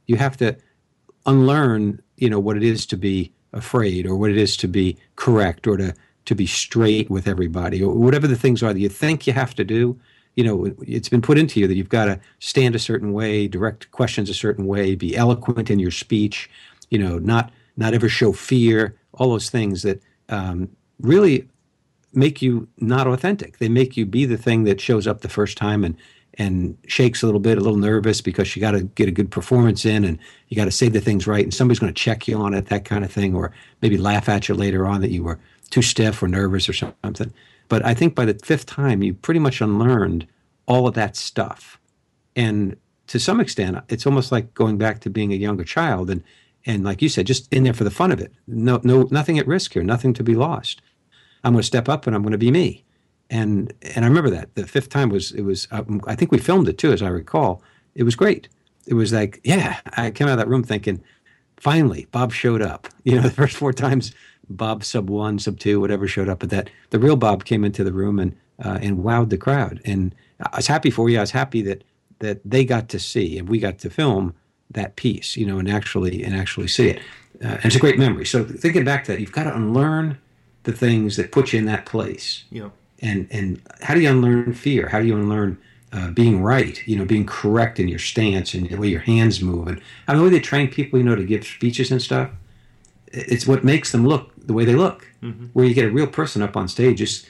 you 0.09 0.17
have 0.17 0.37
to 0.39 0.57
unlearn, 1.27 2.03
you 2.17 2.29
know, 2.29 2.41
what 2.41 2.57
it 2.57 2.65
is 2.65 2.85
to 2.87 2.97
be 2.97 3.33
afraid 3.53 4.07
or 4.07 4.17
what 4.17 4.31
it 4.31 4.37
is 4.37 4.57
to 4.57 4.67
be 4.67 4.99
correct 5.15 5.67
or 5.69 5.77
to 5.77 5.95
to 6.27 6.35
be 6.35 6.45
straight 6.45 7.09
with 7.09 7.27
everybody 7.27 7.83
or 7.83 7.95
whatever 7.95 8.27
the 8.27 8.37
things 8.37 8.63
are 8.63 8.75
that 8.75 8.81
you 8.81 8.89
think 8.91 9.27
you 9.27 9.33
have 9.33 9.55
to 9.55 9.65
do 9.65 9.99
you 10.35 10.45
know 10.45 10.71
it's 10.87 11.09
been 11.09 11.23
put 11.23 11.39
into 11.39 11.59
you 11.59 11.67
that 11.67 11.75
you've 11.75 11.89
got 11.89 12.05
to 12.05 12.21
stand 12.39 12.75
a 12.75 12.79
certain 12.79 13.15
way 13.15 13.49
direct 13.49 13.91
questions 13.91 14.29
a 14.29 14.35
certain 14.35 14.67
way 14.67 14.95
be 14.95 15.17
eloquent 15.17 15.71
in 15.71 15.79
your 15.79 15.91
speech 15.91 16.51
you 16.91 16.99
know 16.99 17.19
not 17.19 17.51
not 17.79 17.95
ever 17.95 18.11
show 18.11 18.31
fear 18.31 18.95
all 19.15 19.31
those 19.31 19.49
things 19.49 19.81
that 19.81 20.03
um, 20.29 20.69
really 21.01 21.49
make 22.13 22.41
you 22.41 22.67
not 22.79 23.07
authentic 23.07 23.59
they 23.59 23.69
make 23.69 23.97
you 23.97 24.07
be 24.07 24.25
the 24.25 24.39
thing 24.39 24.65
that 24.65 24.81
shows 24.81 25.07
up 25.07 25.21
the 25.21 25.29
first 25.29 25.57
time 25.57 25.85
and 25.85 25.97
and 26.39 26.79
shakes 26.87 27.23
a 27.23 27.27
little 27.27 27.41
bit, 27.41 27.59
a 27.59 27.61
little 27.61 27.77
nervous 27.77 28.21
because 28.21 28.55
you 28.55 28.61
got 28.61 28.71
to 28.71 28.85
get 28.85 29.09
a 29.09 29.13
good 29.13 29.31
performance 29.31 29.85
in 29.85 30.05
and 30.05 30.19
you 30.49 30.57
got 30.57 30.67
to 30.67 30.71
say 30.71 30.89
the 30.89 31.01
things 31.01 31.27
right 31.27 31.43
and 31.43 31.53
somebody's 31.53 31.81
going 31.81 31.93
to 31.93 32.03
check 32.03 32.29
you 32.29 32.37
on 32.39 32.55
it, 32.55 32.67
that 32.67 32.85
kind 32.85 33.05
of 33.05 33.11
thing, 33.11 33.35
or 33.35 33.53
maybe 33.83 33.99
laugh 33.99 34.29
at 34.29 34.49
you 34.49 34.55
later 34.55 34.87
on 34.87 35.01
that 35.01 35.11
you 35.11 35.25
were 35.25 35.39
too 35.71 35.83
stiff 35.83 36.23
or 36.23 36.29
nervous 36.29 36.69
or 36.69 36.73
something. 36.73 37.33
But 37.69 37.85
I 37.85 37.93
think 37.93 38.15
by 38.15 38.25
the 38.25 38.35
fifth 38.35 38.67
time, 38.67 39.03
you 39.03 39.15
pretty 39.15 39.41
much 39.41 39.61
unlearned 39.61 40.27
all 40.67 40.87
of 40.87 40.95
that 40.95 41.17
stuff. 41.17 41.79
And 42.37 42.77
to 43.09 43.19
some 43.19 43.41
extent, 43.41 43.79
it's 43.89 44.07
almost 44.07 44.31
like 44.31 44.55
going 44.55 44.79
back 44.79 45.01
to 45.01 45.11
being 45.11 45.33
a 45.33 45.37
younger 45.37 45.65
child 45.65 46.09
and 46.09 46.23
and 46.67 46.85
like 46.85 47.01
you 47.01 47.09
said, 47.09 47.27
just 47.27 47.51
in 47.53 47.63
there 47.63 47.73
for 47.73 47.85
the 47.85 47.91
fun 47.91 48.13
of 48.13 48.21
it. 48.21 48.33
No, 48.47 48.81
no, 48.83 49.09
nothing 49.11 49.39
at 49.39 49.47
risk 49.47 49.73
here, 49.73 49.83
nothing 49.83 50.13
to 50.15 50.23
be 50.23 50.35
lost. 50.35 50.83
I'm 51.49 51.55
going 51.55 51.63
to 51.63 51.67
step 51.67 51.89
up 51.89 52.07
and 52.07 52.15
I'm 52.15 52.23
going 52.23 52.33
to 52.33 52.39
be 52.39 52.51
me 52.51 52.85
and 53.31 53.73
and 53.95 54.05
I 54.05 54.09
remember 54.09 54.31
that 54.31 54.55
the 54.55 54.67
fifth 54.67 54.89
time 54.89 55.11
was 55.11 55.33
it 55.33 55.43
was 55.43 55.69
um, 55.71 56.01
I 56.07 56.15
think 56.15 56.33
we 56.33 56.39
filmed 56.39 56.69
it 56.69 56.79
too 56.79 56.93
as 56.93 57.03
I 57.03 57.09
recall. 57.09 57.63
It 57.95 58.05
was 58.05 58.17
great. 58.17 58.49
It 58.87 58.95
was 58.95 59.13
like 59.13 59.41
yeah, 59.45 59.81
I 59.97 60.11
came 60.11 60.29
out 60.29 60.33
of 60.33 60.39
that 60.39 60.49
room 60.49 60.63
thinking, 60.63 61.03
finally 61.57 62.07
Bob 62.11 62.33
showed 62.33 62.63
up. 62.63 62.89
You 63.05 63.17
know, 63.17 63.23
the 63.23 63.31
first 63.31 63.57
four 63.57 63.73
times 63.73 64.13
Bob 64.51 64.85
sub 64.85 65.09
one, 65.09 65.39
sub 65.39 65.59
two, 65.59 65.81
whatever 65.81 66.07
showed 66.07 66.29
up, 66.29 66.41
but 66.41 66.51
that 66.51 66.69
the 66.91 66.99
real 66.99 67.17
Bob 67.17 67.47
came 67.47 67.65
into 67.65 67.83
the 67.83 67.93
room 67.93 68.19
and 68.19 68.37
uh, 68.63 68.79
and 68.83 68.99
wowed 68.99 69.31
the 69.31 69.39
crowd. 69.39 69.81
And 69.85 70.15
I 70.41 70.57
was 70.57 70.67
happy 70.67 70.91
for 70.91 71.09
you. 71.09 71.19
I 71.19 71.23
was 71.23 71.31
happy 71.31 71.63
that 71.63 71.85
that 72.19 72.41
they 72.45 72.65
got 72.65 72.89
to 72.91 72.99
see 72.99 73.39
and 73.39 73.49
we 73.49 73.59
got 73.59 73.79
to 73.79 73.91
film 73.91 74.35
that 74.71 74.97
piece, 74.97 75.37
you 75.37 75.47
know, 75.47 75.59
and 75.59 75.71
actually 75.71 76.23
and 76.23 76.35
actually 76.37 76.69
see 76.69 76.89
it. 76.89 76.99
Uh, 77.43 77.49
and 77.49 77.67
it's 77.67 77.77
a 77.77 77.81
great 77.81 77.99
memory. 77.99 78.27
So 78.27 78.45
thinking 78.45 78.85
back 78.85 79.05
to 79.05 79.13
that, 79.13 79.21
you've 79.21 79.33
got 79.33 79.45
to 79.45 79.55
unlearn 79.55 80.19
the 80.69 80.77
things 80.77 81.17
that 81.17 81.33
put 81.33 81.53
you 81.53 81.59
in 81.59 81.65
that 81.67 81.87
place. 81.87 82.45
Yeah 82.51 82.69
and 83.01 83.27
and 83.31 83.61
how 83.83 83.95
do 83.95 84.01
you 84.01 84.11
unlearn 84.11 84.53
fear? 84.53 84.89
How 84.89 85.01
do 85.01 85.07
you 85.07 85.17
unlearn 85.17 85.59
uh, 85.93 86.11
being 86.11 86.43
right? 86.43 86.87
You 86.87 86.97
know, 86.97 87.05
being 87.05 87.27
correct 87.27 87.79
in 87.79 87.89
your 87.89 87.99
stance 87.99 88.55
and 88.55 88.69
the 88.69 88.77
way 88.77 88.89
your 88.89 89.01
hands 89.01 89.41
move. 89.41 89.69
And 89.69 89.81
I 90.07 90.13
mean, 90.13 90.19
the 90.19 90.25
way 90.25 90.31
they 90.31 90.41
train 90.41 90.69
people, 90.69 90.99
you 90.99 91.05
know, 91.05 91.15
to 91.15 91.25
give 91.25 91.45
speeches 91.45 91.91
and 91.91 92.03
stuff. 92.03 92.31
It's 93.11 93.47
what 93.47 93.65
makes 93.65 93.93
them 93.93 94.07
look 94.07 94.33
the 94.37 94.53
way 94.53 94.67
they 94.67 94.75
look. 94.75 95.07
Mm-hmm. 95.23 95.47
Where 95.47 95.65
you 95.65 95.75
get 95.75 95.87
a 95.87 95.91
real 95.91 96.07
person 96.07 96.43
up 96.43 96.57
on 96.57 96.69
stage, 96.69 96.99
just 96.99 97.27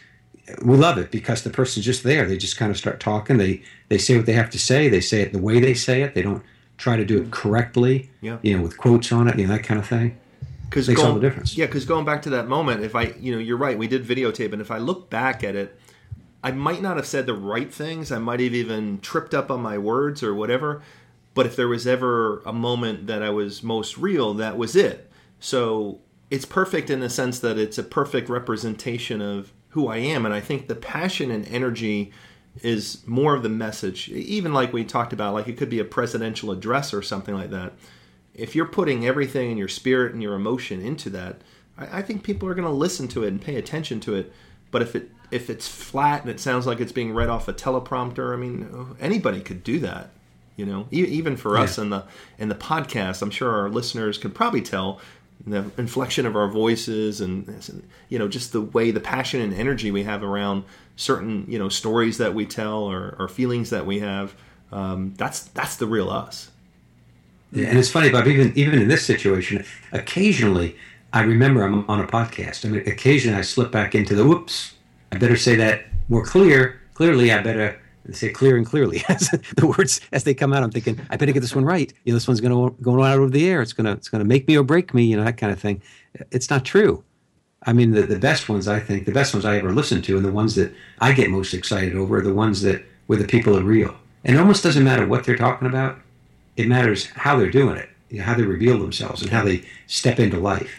we 0.64 0.76
love 0.76 0.98
it 0.98 1.10
because 1.10 1.42
the 1.42 1.50
person's 1.50 1.86
just 1.86 2.02
there. 2.02 2.26
They 2.26 2.36
just 2.36 2.56
kind 2.56 2.70
of 2.70 2.78
start 2.78 2.98
talking. 3.00 3.36
They 3.36 3.62
they 3.88 3.98
say 3.98 4.16
what 4.16 4.26
they 4.26 4.32
have 4.32 4.50
to 4.50 4.58
say. 4.58 4.88
They 4.88 5.00
say 5.00 5.20
it 5.20 5.32
the 5.32 5.38
way 5.38 5.60
they 5.60 5.74
say 5.74 6.02
it. 6.02 6.14
They 6.14 6.22
don't 6.22 6.42
try 6.78 6.96
to 6.96 7.04
do 7.04 7.20
it 7.20 7.30
correctly. 7.30 8.10
Yeah. 8.20 8.38
You 8.42 8.56
know, 8.56 8.62
with 8.62 8.76
quotes 8.78 9.12
on 9.12 9.28
it, 9.28 9.38
you 9.38 9.46
know, 9.46 9.52
that 9.54 9.64
kind 9.64 9.78
of 9.78 9.86
thing. 9.86 10.18
Because 10.68 10.88
Makes 10.88 11.02
all 11.02 11.14
the 11.14 11.20
difference. 11.20 11.56
Yeah, 11.56 11.66
because 11.66 11.84
going 11.84 12.04
back 12.04 12.22
to 12.22 12.30
that 12.30 12.46
moment, 12.46 12.82
if 12.82 12.94
I, 12.94 13.14
you 13.20 13.32
know, 13.32 13.38
you're 13.38 13.56
right, 13.56 13.78
we 13.78 13.88
did 13.88 14.04
videotape, 14.04 14.52
and 14.52 14.60
if 14.60 14.70
I 14.70 14.78
look 14.78 15.08
back 15.08 15.42
at 15.42 15.56
it, 15.56 15.78
I 16.42 16.52
might 16.52 16.82
not 16.82 16.96
have 16.96 17.06
said 17.06 17.26
the 17.26 17.34
right 17.34 17.72
things. 17.72 18.12
I 18.12 18.18
might 18.18 18.40
have 18.40 18.54
even 18.54 19.00
tripped 19.00 19.34
up 19.34 19.50
on 19.50 19.60
my 19.60 19.78
words 19.78 20.22
or 20.22 20.34
whatever. 20.34 20.82
But 21.34 21.46
if 21.46 21.56
there 21.56 21.68
was 21.68 21.86
ever 21.86 22.40
a 22.40 22.52
moment 22.52 23.06
that 23.06 23.22
I 23.22 23.30
was 23.30 23.62
most 23.62 23.98
real, 23.98 24.34
that 24.34 24.56
was 24.56 24.76
it. 24.76 25.10
So 25.40 26.00
it's 26.30 26.44
perfect 26.44 26.90
in 26.90 27.00
the 27.00 27.10
sense 27.10 27.38
that 27.40 27.58
it's 27.58 27.78
a 27.78 27.82
perfect 27.82 28.28
representation 28.28 29.22
of 29.22 29.52
who 29.70 29.88
I 29.88 29.98
am. 29.98 30.24
And 30.24 30.34
I 30.34 30.40
think 30.40 30.68
the 30.68 30.74
passion 30.74 31.30
and 31.30 31.46
energy 31.46 32.12
is 32.62 33.06
more 33.06 33.34
of 33.34 33.42
the 33.42 33.48
message. 33.48 34.08
Even 34.08 34.52
like 34.52 34.72
we 34.72 34.84
talked 34.84 35.12
about, 35.12 35.34
like 35.34 35.48
it 35.48 35.56
could 35.56 35.70
be 35.70 35.78
a 35.78 35.84
presidential 35.84 36.50
address 36.50 36.92
or 36.92 37.02
something 37.02 37.34
like 37.34 37.50
that. 37.50 37.72
If 38.38 38.54
you're 38.54 38.66
putting 38.66 39.06
everything 39.06 39.50
in 39.50 39.58
your 39.58 39.68
spirit 39.68 40.12
and 40.12 40.22
your 40.22 40.34
emotion 40.34 40.80
into 40.80 41.10
that, 41.10 41.42
I, 41.76 41.98
I 41.98 42.02
think 42.02 42.22
people 42.22 42.48
are 42.48 42.54
going 42.54 42.64
to 42.64 42.70
listen 42.72 43.08
to 43.08 43.24
it 43.24 43.28
and 43.28 43.40
pay 43.40 43.56
attention 43.56 44.00
to 44.00 44.14
it. 44.14 44.32
But 44.70 44.82
if 44.82 44.94
it 44.96 45.10
if 45.30 45.50
it's 45.50 45.68
flat 45.68 46.22
and 46.22 46.30
it 46.30 46.40
sounds 46.40 46.66
like 46.66 46.80
it's 46.80 46.92
being 46.92 47.12
read 47.12 47.28
off 47.28 47.48
a 47.48 47.52
teleprompter, 47.52 48.32
I 48.32 48.36
mean, 48.36 48.96
anybody 48.98 49.40
could 49.40 49.62
do 49.62 49.78
that. 49.80 50.10
You 50.56 50.66
know, 50.66 50.88
E- 50.90 51.04
even 51.04 51.36
for 51.36 51.56
us 51.56 51.78
in 51.78 51.90
the 51.90 52.04
in 52.38 52.48
the 52.48 52.54
podcast, 52.54 53.22
I'm 53.22 53.30
sure 53.30 53.50
our 53.50 53.68
listeners 53.68 54.18
could 54.18 54.34
probably 54.34 54.62
tell 54.62 55.00
the 55.46 55.70
inflection 55.78 56.26
of 56.26 56.34
our 56.34 56.48
voices 56.48 57.20
and 57.20 57.82
you 58.08 58.18
know 58.18 58.26
just 58.26 58.52
the 58.52 58.60
way 58.60 58.90
the 58.90 59.00
passion 59.00 59.40
and 59.40 59.54
energy 59.54 59.90
we 59.90 60.02
have 60.02 60.24
around 60.24 60.64
certain 60.96 61.44
you 61.48 61.58
know 61.58 61.68
stories 61.68 62.18
that 62.18 62.34
we 62.34 62.44
tell 62.44 62.82
or, 62.82 63.14
or 63.18 63.28
feelings 63.28 63.70
that 63.70 63.86
we 63.86 64.00
have. 64.00 64.34
Um, 64.72 65.14
that's 65.16 65.44
that's 65.44 65.76
the 65.76 65.86
real 65.86 66.10
us. 66.10 66.50
And 67.52 67.78
it's 67.78 67.90
funny, 67.90 68.10
Bob. 68.10 68.26
Even 68.26 68.52
even 68.56 68.80
in 68.80 68.88
this 68.88 69.04
situation, 69.04 69.64
occasionally 69.92 70.76
I 71.12 71.22
remember 71.22 71.62
I'm 71.64 71.88
on 71.88 72.00
a 72.00 72.06
podcast. 72.06 72.66
I 72.66 72.68
mean, 72.68 72.86
occasionally 72.86 73.38
I 73.38 73.42
slip 73.42 73.72
back 73.72 73.94
into 73.94 74.14
the 74.14 74.26
whoops. 74.26 74.74
I 75.10 75.16
better 75.16 75.36
say 75.36 75.56
that 75.56 75.84
more 76.08 76.24
clear. 76.24 76.80
Clearly, 76.94 77.32
I 77.32 77.40
better 77.40 77.80
say 78.10 78.30
clear 78.30 78.56
and 78.56 78.66
clearly 78.66 79.02
as 79.08 79.30
the 79.56 79.66
words 79.66 80.00
as 80.12 80.24
they 80.24 80.34
come 80.34 80.52
out. 80.52 80.62
I'm 80.62 80.70
thinking 80.70 81.00
I 81.08 81.16
better 81.16 81.32
get 81.32 81.40
this 81.40 81.54
one 81.54 81.64
right. 81.64 81.92
You 82.04 82.12
know, 82.12 82.16
this 82.16 82.28
one's 82.28 82.40
going 82.40 82.52
to 82.52 82.82
go 82.82 83.02
out 83.02 83.18
over 83.18 83.30
the 83.30 83.48
air. 83.48 83.62
It's 83.62 83.72
gonna 83.72 83.92
it's 83.92 84.08
gonna 84.08 84.24
make 84.24 84.46
me 84.48 84.56
or 84.56 84.64
break 84.64 84.92
me. 84.92 85.04
You 85.04 85.16
know, 85.16 85.24
that 85.24 85.38
kind 85.38 85.52
of 85.52 85.58
thing. 85.58 85.82
It's 86.30 86.50
not 86.50 86.64
true. 86.64 87.02
I 87.64 87.72
mean, 87.72 87.90
the, 87.92 88.02
the 88.02 88.18
best 88.18 88.48
ones 88.48 88.68
I 88.68 88.78
think 88.78 89.06
the 89.06 89.12
best 89.12 89.32
ones 89.32 89.46
I 89.46 89.56
ever 89.56 89.72
listen 89.72 90.02
to, 90.02 90.16
and 90.16 90.24
the 90.24 90.32
ones 90.32 90.54
that 90.56 90.72
I 91.00 91.12
get 91.12 91.30
most 91.30 91.54
excited 91.54 91.94
over, 91.94 92.18
are 92.18 92.22
the 92.22 92.34
ones 92.34 92.62
that 92.62 92.84
where 93.06 93.18
the 93.18 93.26
people 93.26 93.56
are 93.56 93.62
real. 93.62 93.94
And 94.24 94.36
it 94.36 94.38
almost 94.38 94.62
doesn't 94.62 94.84
matter 94.84 95.06
what 95.06 95.24
they're 95.24 95.36
talking 95.36 95.66
about. 95.66 95.98
It 96.58 96.68
matters 96.68 97.06
how 97.06 97.38
they're 97.38 97.50
doing 97.50 97.76
it, 97.78 97.88
you 98.10 98.18
know, 98.18 98.24
how 98.24 98.34
they 98.34 98.42
reveal 98.42 98.78
themselves, 98.78 99.22
and 99.22 99.30
how 99.30 99.44
they 99.44 99.62
step 99.86 100.18
into 100.18 100.38
life. 100.38 100.70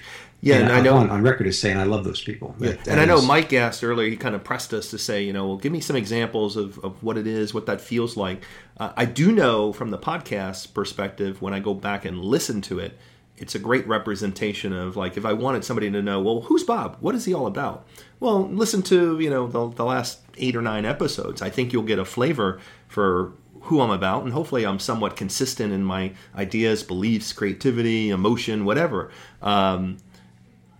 Yeah, 0.41 0.55
and 0.57 0.71
I 0.71 0.77
I'm 0.77 0.83
know- 0.83 0.95
on, 0.97 1.09
on 1.09 1.21
record 1.23 1.47
is 1.47 1.59
saying 1.59 1.77
I 1.77 1.83
love 1.83 2.03
those 2.05 2.21
people. 2.21 2.55
That- 2.59 2.87
and 2.87 2.99
I 3.01 3.05
know 3.05 3.17
is- 3.17 3.25
Mike 3.27 3.51
asked 3.53 3.83
earlier, 3.83 4.09
he 4.09 4.15
kind 4.15 4.35
of 4.35 4.43
pressed 4.43 4.73
us 4.73 4.89
to 4.91 4.97
say, 4.97 5.23
you 5.23 5.33
know, 5.33 5.47
well, 5.47 5.57
give 5.57 5.71
me 5.71 5.81
some 5.81 5.95
examples 5.95 6.55
of, 6.55 6.77
of 6.79 7.01
what 7.03 7.17
it 7.17 7.27
is, 7.27 7.53
what 7.53 7.65
that 7.65 7.81
feels 7.81 8.15
like. 8.15 8.43
Uh, 8.77 8.91
I 8.95 9.03
do 9.05 9.31
know 9.33 9.73
from 9.73 9.89
the 9.89 9.97
podcast 9.97 10.73
perspective, 10.73 11.41
when 11.41 11.53
I 11.53 11.59
go 11.59 11.73
back 11.73 12.05
and 12.05 12.19
listen 12.19 12.61
to 12.63 12.79
it, 12.79 12.97
it's 13.37 13.55
a 13.55 13.59
great 13.59 13.85
representation 13.87 14.73
of 14.73 14.95
like 14.97 15.15
if 15.17 15.25
I 15.25 15.31
wanted 15.33 15.63
somebody 15.65 15.89
to 15.91 16.01
know, 16.01 16.19
well, 16.21 16.41
who's 16.41 16.63
Bob? 16.63 16.97
What 16.99 17.15
is 17.15 17.23
he 17.25 17.33
all 17.33 17.47
about? 17.47 17.85
Well, 18.19 18.47
listen 18.49 18.81
to, 18.83 19.17
you 19.19 19.29
know, 19.29 19.47
the, 19.47 19.69
the 19.69 19.85
last 19.85 20.19
eight 20.37 20.55
or 20.57 20.61
nine 20.61 20.85
episodes. 20.85 21.41
I 21.41 21.49
think 21.49 21.71
you'll 21.73 21.83
get 21.83 21.99
a 21.99 22.05
flavor 22.05 22.59
for 22.87 23.31
who 23.69 23.81
I'm 23.81 23.91
about, 23.91 24.23
and 24.23 24.33
hopefully 24.33 24.65
I'm 24.65 24.79
somewhat 24.79 25.15
consistent 25.15 25.73
in 25.73 25.83
my 25.83 26.13
ideas, 26.35 26.83
beliefs, 26.83 27.33
creativity, 27.33 28.09
emotion, 28.09 28.65
whatever. 28.65 29.11
Um, 29.41 29.97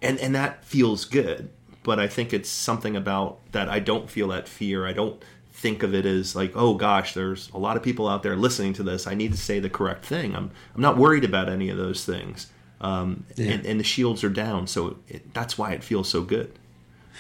and 0.02 0.20
and 0.20 0.34
that 0.36 0.64
feels 0.64 1.06
good 1.06 1.50
but 1.84 2.00
i 2.00 2.08
think 2.08 2.34
it's 2.34 2.50
something 2.50 2.96
about 2.96 3.40
that 3.52 3.68
i 3.70 3.80
don't 3.80 4.10
feel 4.10 4.30
that 4.30 4.48
fear 4.48 4.88
i 4.88 4.94
don't 4.94 5.22
think 5.52 5.84
of 5.84 5.94
it 5.94 6.06
as 6.06 6.36
like 6.36 6.54
oh 6.56 6.74
gosh 6.74 7.14
there's 7.14 7.50
a 7.54 7.58
lot 7.58 7.76
of 7.76 7.84
people 7.84 8.08
out 8.08 8.24
there 8.24 8.36
listening 8.36 8.74
to 8.74 8.84
this 8.84 9.08
i 9.08 9.14
need 9.14 9.32
to 9.32 9.38
say 9.38 9.60
the 9.60 9.70
correct 9.70 10.06
thing 10.06 10.36
i'm 10.36 10.52
i'm 10.76 10.82
not 10.82 10.98
worried 10.98 11.26
about 11.26 11.50
any 11.50 11.70
of 11.70 11.78
those 11.78 12.06
things 12.06 12.48
um, 12.82 13.26
Yeah. 13.36 13.52
and, 13.54 13.66
and 13.66 13.80
the 13.80 13.84
shields 13.84 14.24
are 14.24 14.30
down 14.30 14.68
so 14.68 14.98
it, 15.10 15.34
that's 15.34 15.58
why 15.58 15.74
it 15.74 15.84
feels 15.84 16.08
so 16.08 16.22
good 16.22 16.58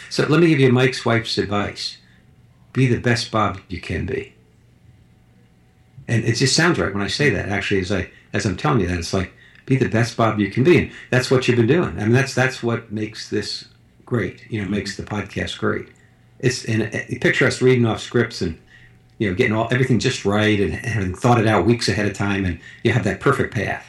So 0.09 0.25
let 0.25 0.39
me 0.39 0.47
give 0.47 0.61
you 0.61 0.71
Mike's 0.71 1.03
wife's 1.05 1.37
advice: 1.37 1.97
be 2.71 2.87
the 2.87 2.99
best 3.01 3.29
Bob 3.31 3.59
you 3.67 3.81
can 3.81 4.05
be. 4.05 4.33
And 6.09 6.25
it 6.25 6.33
just 6.33 6.55
sounds 6.55 6.79
right 6.79 6.93
when 6.93 7.03
I 7.03 7.07
say 7.07 7.29
that. 7.29 7.49
Actually, 7.49 7.81
as 7.81 7.91
I 7.91 8.09
as 8.33 8.45
I'm 8.45 8.57
telling 8.57 8.81
you 8.81 8.87
that, 8.87 8.97
it's 8.97 9.13
like 9.13 9.31
be 9.65 9.77
the 9.77 9.87
best 9.87 10.17
Bob 10.17 10.39
you 10.39 10.49
can 10.49 10.63
be, 10.63 10.77
and 10.79 10.91
that's 11.11 11.29
what 11.29 11.47
you've 11.47 11.57
been 11.57 11.67
doing. 11.67 11.97
I 11.99 12.03
mean, 12.03 12.11
that's 12.11 12.33
that's 12.33 12.63
what 12.63 12.91
makes 12.91 13.29
this 13.29 13.65
great. 14.05 14.49
You 14.49 14.61
know, 14.61 14.67
makes 14.67 14.97
the 14.97 15.03
podcast 15.03 15.59
great. 15.59 15.87
It's 16.39 16.65
and 16.65 16.83
uh, 16.83 17.19
picture 17.21 17.45
us 17.45 17.61
reading 17.61 17.85
off 17.85 18.01
scripts 18.01 18.41
and 18.41 18.59
you 19.19 19.29
know 19.29 19.35
getting 19.35 19.53
all 19.53 19.67
everything 19.71 19.99
just 19.99 20.25
right 20.25 20.59
and 20.59 20.73
having 20.73 21.13
thought 21.13 21.39
it 21.39 21.47
out 21.47 21.67
weeks 21.67 21.87
ahead 21.87 22.07
of 22.07 22.13
time, 22.13 22.43
and 22.43 22.59
you 22.83 22.91
have 22.91 23.03
that 23.03 23.19
perfect 23.19 23.53
path. 23.53 23.85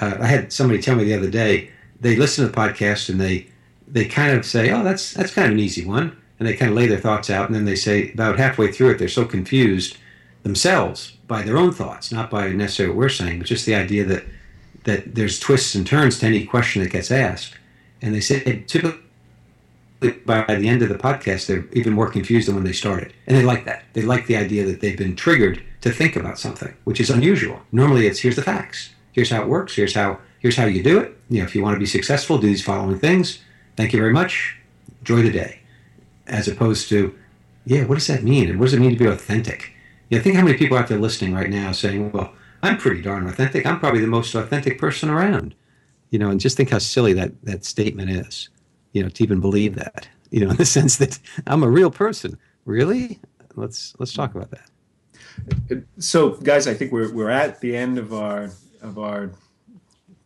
Uh, 0.00 0.16
I 0.20 0.26
had 0.26 0.52
somebody 0.52 0.82
tell 0.82 0.96
me 0.96 1.04
the 1.04 1.14
other 1.14 1.30
day 1.30 1.70
they 2.00 2.16
listen 2.16 2.44
to 2.44 2.50
the 2.50 2.56
podcast 2.56 3.08
and 3.08 3.20
they 3.20 3.46
they 3.86 4.06
kind 4.06 4.36
of 4.36 4.44
say, 4.44 4.70
"Oh, 4.72 4.82
that's 4.82 5.14
that's 5.14 5.32
kind 5.32 5.46
of 5.46 5.52
an 5.52 5.60
easy 5.60 5.86
one," 5.86 6.16
and 6.40 6.48
they 6.48 6.56
kind 6.56 6.72
of 6.72 6.76
lay 6.76 6.88
their 6.88 6.98
thoughts 6.98 7.30
out, 7.30 7.46
and 7.46 7.54
then 7.54 7.64
they 7.64 7.76
say 7.76 8.10
about 8.12 8.38
halfway 8.38 8.72
through 8.72 8.90
it, 8.90 8.98
they're 8.98 9.08
so 9.08 9.24
confused 9.24 9.96
themselves 10.42 11.18
by 11.30 11.42
their 11.42 11.56
own 11.56 11.70
thoughts, 11.70 12.10
not 12.10 12.28
by 12.28 12.48
necessarily 12.48 12.92
what 12.92 12.98
we're 12.98 13.08
saying, 13.08 13.38
but 13.38 13.46
just 13.46 13.64
the 13.64 13.74
idea 13.74 14.04
that 14.04 14.24
that 14.82 15.14
there's 15.14 15.38
twists 15.38 15.74
and 15.74 15.86
turns 15.86 16.18
to 16.18 16.26
any 16.26 16.44
question 16.44 16.82
that 16.82 16.90
gets 16.90 17.10
asked, 17.10 17.54
and 18.02 18.12
they 18.12 18.20
say 18.20 18.64
typically 18.66 19.00
by 20.24 20.42
the 20.56 20.68
end 20.68 20.82
of 20.82 20.88
the 20.88 20.96
podcast, 20.96 21.46
they're 21.46 21.66
even 21.72 21.92
more 21.92 22.10
confused 22.10 22.48
than 22.48 22.56
when 22.56 22.64
they 22.64 22.72
started, 22.72 23.12
and 23.28 23.36
they 23.36 23.44
like 23.44 23.64
that. 23.64 23.84
They 23.92 24.02
like 24.02 24.26
the 24.26 24.36
idea 24.36 24.66
that 24.66 24.80
they've 24.80 24.98
been 24.98 25.14
triggered 25.14 25.62
to 25.82 25.92
think 25.92 26.16
about 26.16 26.38
something, 26.38 26.74
which 26.82 27.00
is 27.00 27.10
unusual. 27.10 27.60
Normally, 27.70 28.08
it's 28.08 28.18
here's 28.18 28.36
the 28.36 28.42
facts, 28.42 28.90
here's 29.12 29.30
how 29.30 29.42
it 29.42 29.48
works, 29.48 29.76
here's 29.76 29.94
how 29.94 30.18
here's 30.40 30.56
how 30.56 30.64
you 30.64 30.82
do 30.82 30.98
it. 30.98 31.16
You 31.28 31.38
know, 31.38 31.44
if 31.44 31.54
you 31.54 31.62
want 31.62 31.76
to 31.76 31.80
be 31.80 31.86
successful, 31.86 32.38
do 32.38 32.48
these 32.48 32.64
following 32.64 32.98
things. 32.98 33.38
Thank 33.76 33.92
you 33.92 34.00
very 34.00 34.12
much. 34.12 34.56
Enjoy 35.00 35.22
the 35.22 35.30
day. 35.30 35.60
As 36.26 36.48
opposed 36.48 36.88
to, 36.88 37.16
yeah, 37.64 37.84
what 37.84 37.94
does 37.94 38.08
that 38.08 38.24
mean? 38.24 38.50
And 38.50 38.58
what 38.58 38.66
does 38.66 38.74
it 38.74 38.80
mean 38.80 38.90
to 38.90 38.96
be 38.96 39.06
authentic? 39.06 39.74
You 40.10 40.18
know, 40.18 40.24
think 40.24 40.36
how 40.36 40.44
many 40.44 40.58
people 40.58 40.76
out 40.76 40.88
there 40.88 40.98
listening 40.98 41.34
right 41.34 41.48
now 41.48 41.72
saying, 41.72 42.10
well, 42.12 42.34
I'm 42.62 42.76
pretty 42.76 43.00
darn 43.00 43.26
authentic. 43.26 43.64
I'm 43.64 43.78
probably 43.78 44.00
the 44.00 44.08
most 44.08 44.34
authentic 44.34 44.78
person 44.78 45.08
around. 45.08 45.54
You 46.10 46.18
know, 46.18 46.30
and 46.30 46.40
just 46.40 46.56
think 46.56 46.70
how 46.70 46.78
silly 46.78 47.12
that, 47.14 47.32
that 47.44 47.64
statement 47.64 48.10
is, 48.10 48.48
you 48.92 49.02
know, 49.02 49.08
to 49.08 49.22
even 49.22 49.40
believe 49.40 49.76
that, 49.76 50.08
you 50.30 50.44
know, 50.44 50.50
in 50.50 50.56
the 50.56 50.64
sense 50.78 50.96
that 50.96 51.18
I'm 51.46 51.62
a 51.62 51.70
real 51.70 51.90
person. 51.90 52.36
Really? 52.64 53.20
Let's 53.54 53.94
let's 53.98 54.12
talk 54.12 54.34
about 54.34 54.50
that. 54.50 55.84
So, 55.98 56.30
guys, 56.30 56.66
I 56.66 56.74
think 56.74 56.92
we're 56.92 57.12
we're 57.12 57.30
at 57.30 57.60
the 57.60 57.76
end 57.76 57.98
of 57.98 58.12
our 58.12 58.50
of 58.82 58.98
our 58.98 59.30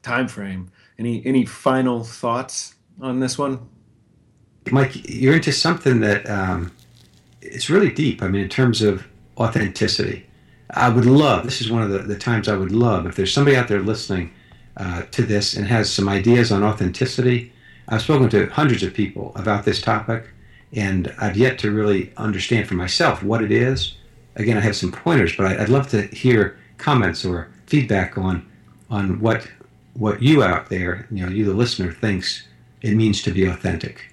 time 0.02 0.28
frame. 0.28 0.70
Any 0.98 1.24
any 1.26 1.44
final 1.44 2.04
thoughts 2.04 2.74
on 3.00 3.20
this 3.20 3.38
one? 3.38 3.68
Mike, 4.70 5.08
you're 5.08 5.34
into 5.34 5.52
something 5.52 6.00
that 6.00 6.28
um, 6.28 6.72
it's 7.42 7.68
really 7.68 7.92
deep. 7.92 8.22
I 8.22 8.28
mean, 8.28 8.42
in 8.42 8.48
terms 8.48 8.80
of 8.80 9.06
authenticity, 9.38 10.26
I 10.70 10.88
would 10.88 11.06
love. 11.06 11.44
This 11.44 11.60
is 11.60 11.70
one 11.70 11.82
of 11.82 11.90
the, 11.90 11.98
the 11.98 12.18
times 12.18 12.48
I 12.48 12.56
would 12.56 12.72
love 12.72 13.06
if 13.06 13.16
there's 13.16 13.32
somebody 13.32 13.56
out 13.56 13.68
there 13.68 13.80
listening 13.80 14.32
uh, 14.76 15.02
to 15.12 15.22
this 15.22 15.54
and 15.56 15.66
has 15.66 15.92
some 15.92 16.08
ideas 16.08 16.50
on 16.50 16.62
authenticity. 16.64 17.52
I've 17.88 18.02
spoken 18.02 18.28
to 18.30 18.46
hundreds 18.46 18.82
of 18.82 18.94
people 18.94 19.32
about 19.36 19.64
this 19.64 19.80
topic, 19.80 20.28
and 20.72 21.14
I've 21.20 21.36
yet 21.36 21.58
to 21.60 21.70
really 21.70 22.12
understand 22.16 22.66
for 22.66 22.74
myself 22.74 23.22
what 23.22 23.42
it 23.42 23.52
is. 23.52 23.96
Again, 24.36 24.56
I 24.56 24.60
have 24.60 24.74
some 24.76 24.90
pointers, 24.90 25.36
but 25.36 25.46
I- 25.46 25.62
I'd 25.62 25.68
love 25.68 25.88
to 25.90 26.02
hear 26.08 26.56
comments 26.78 27.24
or 27.24 27.48
feedback 27.66 28.18
on 28.18 28.46
on 28.90 29.20
what 29.20 29.46
what 29.94 30.20
you 30.20 30.42
out 30.42 30.68
there, 30.68 31.06
you 31.10 31.24
know, 31.24 31.30
you 31.30 31.44
the 31.44 31.54
listener, 31.54 31.92
thinks 31.92 32.46
it 32.82 32.94
means 32.94 33.22
to 33.22 33.30
be 33.30 33.44
authentic. 33.46 34.10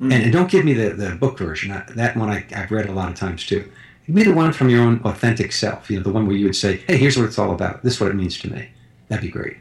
And, 0.00 0.12
and 0.12 0.32
don't 0.32 0.50
give 0.50 0.64
me 0.64 0.74
the, 0.74 0.90
the 0.90 1.14
book 1.14 1.38
version. 1.38 1.70
I, 1.72 1.84
that 1.94 2.16
one 2.16 2.28
I, 2.28 2.44
I've 2.54 2.70
read 2.70 2.86
a 2.88 2.92
lot 2.92 3.08
of 3.08 3.14
times 3.16 3.46
too. 3.46 3.70
Give 4.06 4.14
me 4.16 4.22
the 4.24 4.34
one 4.34 4.52
from 4.52 4.68
your 4.68 4.82
own 4.82 5.00
authentic 5.04 5.52
self. 5.52 5.90
You 5.90 5.98
know, 5.98 6.02
the 6.02 6.10
one 6.10 6.26
where 6.26 6.36
you 6.36 6.46
would 6.46 6.56
say, 6.56 6.78
"Hey, 6.88 6.96
here's 6.96 7.16
what 7.16 7.26
it's 7.26 7.38
all 7.38 7.52
about. 7.52 7.82
This 7.82 7.94
is 7.94 8.00
what 8.00 8.10
it 8.10 8.14
means 8.14 8.38
to 8.40 8.52
me." 8.52 8.68
That'd 9.08 9.22
be 9.22 9.30
great. 9.30 9.56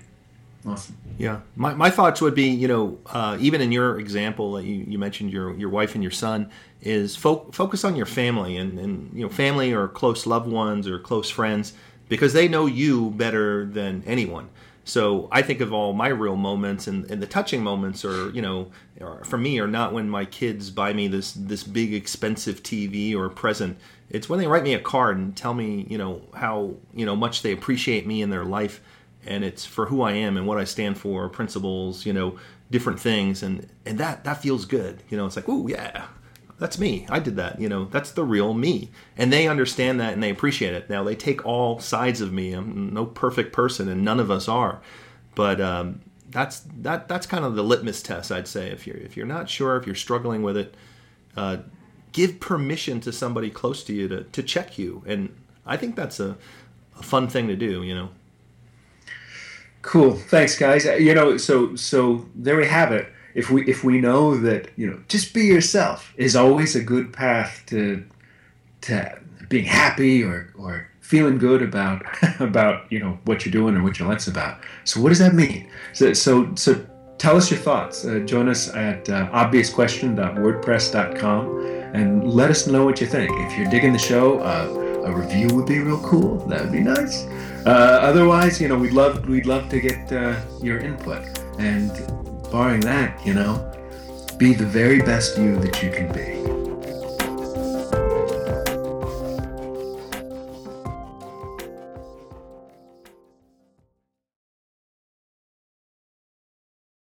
Awesome. 0.66 0.98
Yeah, 1.18 1.40
my, 1.56 1.74
my 1.74 1.90
thoughts 1.90 2.22
would 2.22 2.36
be, 2.36 2.48
you 2.48 2.68
know, 2.68 2.98
uh, 3.08 3.38
even 3.40 3.62
in 3.62 3.72
your 3.72 4.00
example 4.00 4.54
that 4.54 4.64
you, 4.64 4.86
you 4.88 4.98
mentioned 4.98 5.32
your 5.32 5.56
your 5.56 5.70
wife 5.70 5.94
and 5.96 6.04
your 6.04 6.12
son 6.12 6.50
is 6.82 7.16
fo- 7.16 7.50
focus 7.52 7.84
on 7.84 7.96
your 7.96 8.06
family 8.06 8.58
and, 8.58 8.80
and 8.80 9.12
you 9.14 9.24
know 9.24 9.30
family 9.30 9.74
or 9.74 9.88
close 9.88 10.26
loved 10.26 10.48
ones 10.48 10.88
or 10.88 10.98
close 11.00 11.30
friends 11.30 11.74
because 12.10 12.34
they 12.34 12.48
know 12.48 12.66
you 12.66 13.12
better 13.12 13.66
than 13.66 14.04
anyone. 14.06 14.50
So 14.84 15.30
I 15.32 15.42
think 15.42 15.62
of 15.62 15.72
all 15.72 15.94
my 15.94 16.08
real 16.08 16.36
moments 16.36 16.88
and, 16.88 17.10
and 17.10 17.22
the 17.22 17.28
touching 17.28 17.64
moments, 17.64 18.04
or 18.04 18.32
you 18.32 18.42
know, 18.42 18.72
for 19.24 19.38
me, 19.38 19.60
are 19.60 19.68
not 19.68 19.94
when 19.94 20.10
my 20.10 20.26
kids 20.26 20.70
buy 20.70 20.94
me 20.94 21.08
this 21.08 21.34
this 21.34 21.64
big 21.64 21.94
expensive 21.94 22.64
TV 22.64 23.16
or 23.16 23.30
present. 23.30 23.78
It's 24.10 24.28
when 24.28 24.40
they 24.40 24.48
write 24.48 24.64
me 24.64 24.74
a 24.74 24.80
card 24.80 25.18
and 25.18 25.36
tell 25.36 25.54
me, 25.54 25.86
you 25.90 25.98
know, 25.98 26.22
how 26.34 26.76
you 26.94 27.06
know 27.06 27.16
much 27.16 27.42
they 27.42 27.52
appreciate 27.52 28.06
me 28.06 28.22
in 28.22 28.30
their 28.30 28.46
life, 28.46 28.82
and 29.26 29.44
it's 29.44 29.66
for 29.66 29.88
who 29.88 30.02
I 30.02 30.14
am 30.14 30.38
and 30.38 30.48
what 30.48 30.58
I 30.58 30.64
stand 30.64 30.98
for, 30.98 31.30
principles, 31.30 32.06
you 32.06 32.14
know, 32.14 32.38
different 32.70 33.00
things, 33.00 33.44
and 33.44 33.70
and 33.86 33.98
that 34.00 34.24
that 34.24 34.42
feels 34.42 34.66
good. 34.66 35.04
You 35.10 35.18
know, 35.18 35.26
it's 35.26 35.36
like, 35.36 35.50
oh 35.50 35.68
yeah, 35.68 36.08
that's 36.62 36.78
me. 36.78 37.08
I 37.10 37.20
did 37.20 37.38
that. 37.38 37.60
You 37.60 37.68
know, 37.68 37.86
that's 37.86 38.12
the 38.12 38.24
real 38.24 38.54
me. 38.54 38.92
And 39.18 39.34
they 39.34 39.48
understand 39.48 40.00
that 40.00 40.14
and 40.14 40.22
they 40.22 40.30
appreciate 40.30 40.74
it. 40.76 40.90
Now 40.90 41.04
they 41.04 41.16
take 41.16 41.44
all 41.46 41.80
sides 41.80 42.22
of 42.22 42.32
me. 42.32 42.54
I'm 42.54 42.94
no 42.94 43.06
perfect 43.06 43.52
person, 43.52 43.90
and 43.90 44.06
none 44.06 44.20
of 44.20 44.30
us 44.30 44.48
are. 44.48 44.82
But 45.34 45.60
um, 45.60 46.02
that's 46.32 46.62
that. 46.80 47.08
That's 47.08 47.26
kind 47.28 47.46
of 47.46 47.56
the 47.56 47.64
litmus 47.64 48.02
test, 48.02 48.32
I'd 48.32 48.48
say. 48.48 48.70
If 48.70 48.88
you're 48.88 48.98
if 48.98 49.16
you're 49.16 49.26
not 49.26 49.50
sure, 49.50 49.78
if 49.78 49.86
you're 49.86 49.96
struggling 49.96 50.42
with 50.42 50.58
it, 50.58 50.76
uh, 51.36 51.58
give 52.12 52.40
permission 52.40 53.00
to 53.02 53.12
somebody 53.12 53.50
close 53.50 53.84
to 53.86 53.94
you 53.94 54.08
to 54.08 54.24
to 54.24 54.44
check 54.44 54.78
you. 54.78 55.04
And 55.06 55.36
I 55.66 55.78
think 55.78 55.96
that's 55.96 56.20
a, 56.20 56.38
a 56.98 57.04
fun 57.04 57.28
thing 57.28 57.48
to 57.48 57.56
do. 57.56 57.84
You 57.84 57.96
know. 57.96 58.10
Cool. 59.82 60.16
Thanks, 60.16 60.58
guys. 60.58 60.86
You 60.86 61.14
know, 61.14 61.38
so 61.38 61.76
so 61.76 62.26
there 62.36 62.58
we 62.58 62.68
have 62.68 62.92
it 62.92 63.12
if 63.34 63.50
we 63.50 63.66
if 63.68 63.84
we 63.84 64.00
know 64.00 64.38
that 64.38 64.70
you 64.76 64.88
know 64.88 65.02
just 65.08 65.34
be 65.34 65.46
yourself 65.46 66.14
is 66.18 66.36
always 66.36 66.76
a 66.76 66.84
good 66.84 67.14
path 67.14 67.64
to 67.68 68.06
to 68.82 69.20
being 69.50 69.66
happy 69.66 70.24
or 70.24 70.54
or 70.58 70.88
feeling 71.12 71.38
good 71.38 71.62
about 71.62 72.02
about 72.40 72.90
you 72.90 73.00
know 73.00 73.20
what 73.26 73.46
you're 73.46 73.52
doing 73.52 73.76
or 73.76 73.84
what 73.84 74.00
your 74.00 74.08
life's 74.08 74.28
about. 74.28 74.62
So 74.86 75.02
what 75.02 75.10
does 75.10 75.20
that 75.20 75.36
mean? 75.36 75.70
So 75.92 76.14
so 76.14 76.56
so 76.56 76.82
tell 77.18 77.36
us 77.36 77.52
your 77.52 77.60
thoughts. 77.60 78.06
Uh, 78.06 78.20
join 78.20 78.48
us 78.48 78.74
at 78.74 79.10
uh, 79.10 79.28
obviousquestion.wordpress.com 79.34 81.66
and 81.94 82.34
let 82.34 82.50
us 82.50 82.66
know 82.66 82.86
what 82.86 83.02
you 83.02 83.08
think. 83.08 83.30
If 83.46 83.58
you're 83.58 83.70
digging 83.70 83.92
the 83.92 84.00
show, 84.00 84.40
uh, 84.40 85.04
a 85.06 85.12
review 85.12 85.50
would 85.56 85.68
be 85.68 85.80
real 85.80 86.00
cool. 86.02 86.38
That 86.48 86.62
would 86.62 86.72
be 86.72 86.80
nice. 86.80 87.26
Uh, 87.66 88.00
otherwise, 88.02 88.62
you 88.62 88.70
know, 88.70 88.78
we'd 88.78 88.94
love 88.94 89.28
we'd 89.28 89.46
love 89.46 89.68
to 89.70 89.82
get 89.82 90.10
uh, 90.14 90.40
your 90.64 90.80
input 90.80 91.28
and 91.60 91.92
barring 92.52 92.80
that, 92.82 93.24
you 93.26 93.34
know, 93.34 93.68
be 94.38 94.54
the 94.54 94.66
very 94.66 95.02
best 95.02 95.38
you 95.38 95.58
that 95.58 95.84
you 95.84 95.92
can 95.92 96.10
be. 96.14 96.61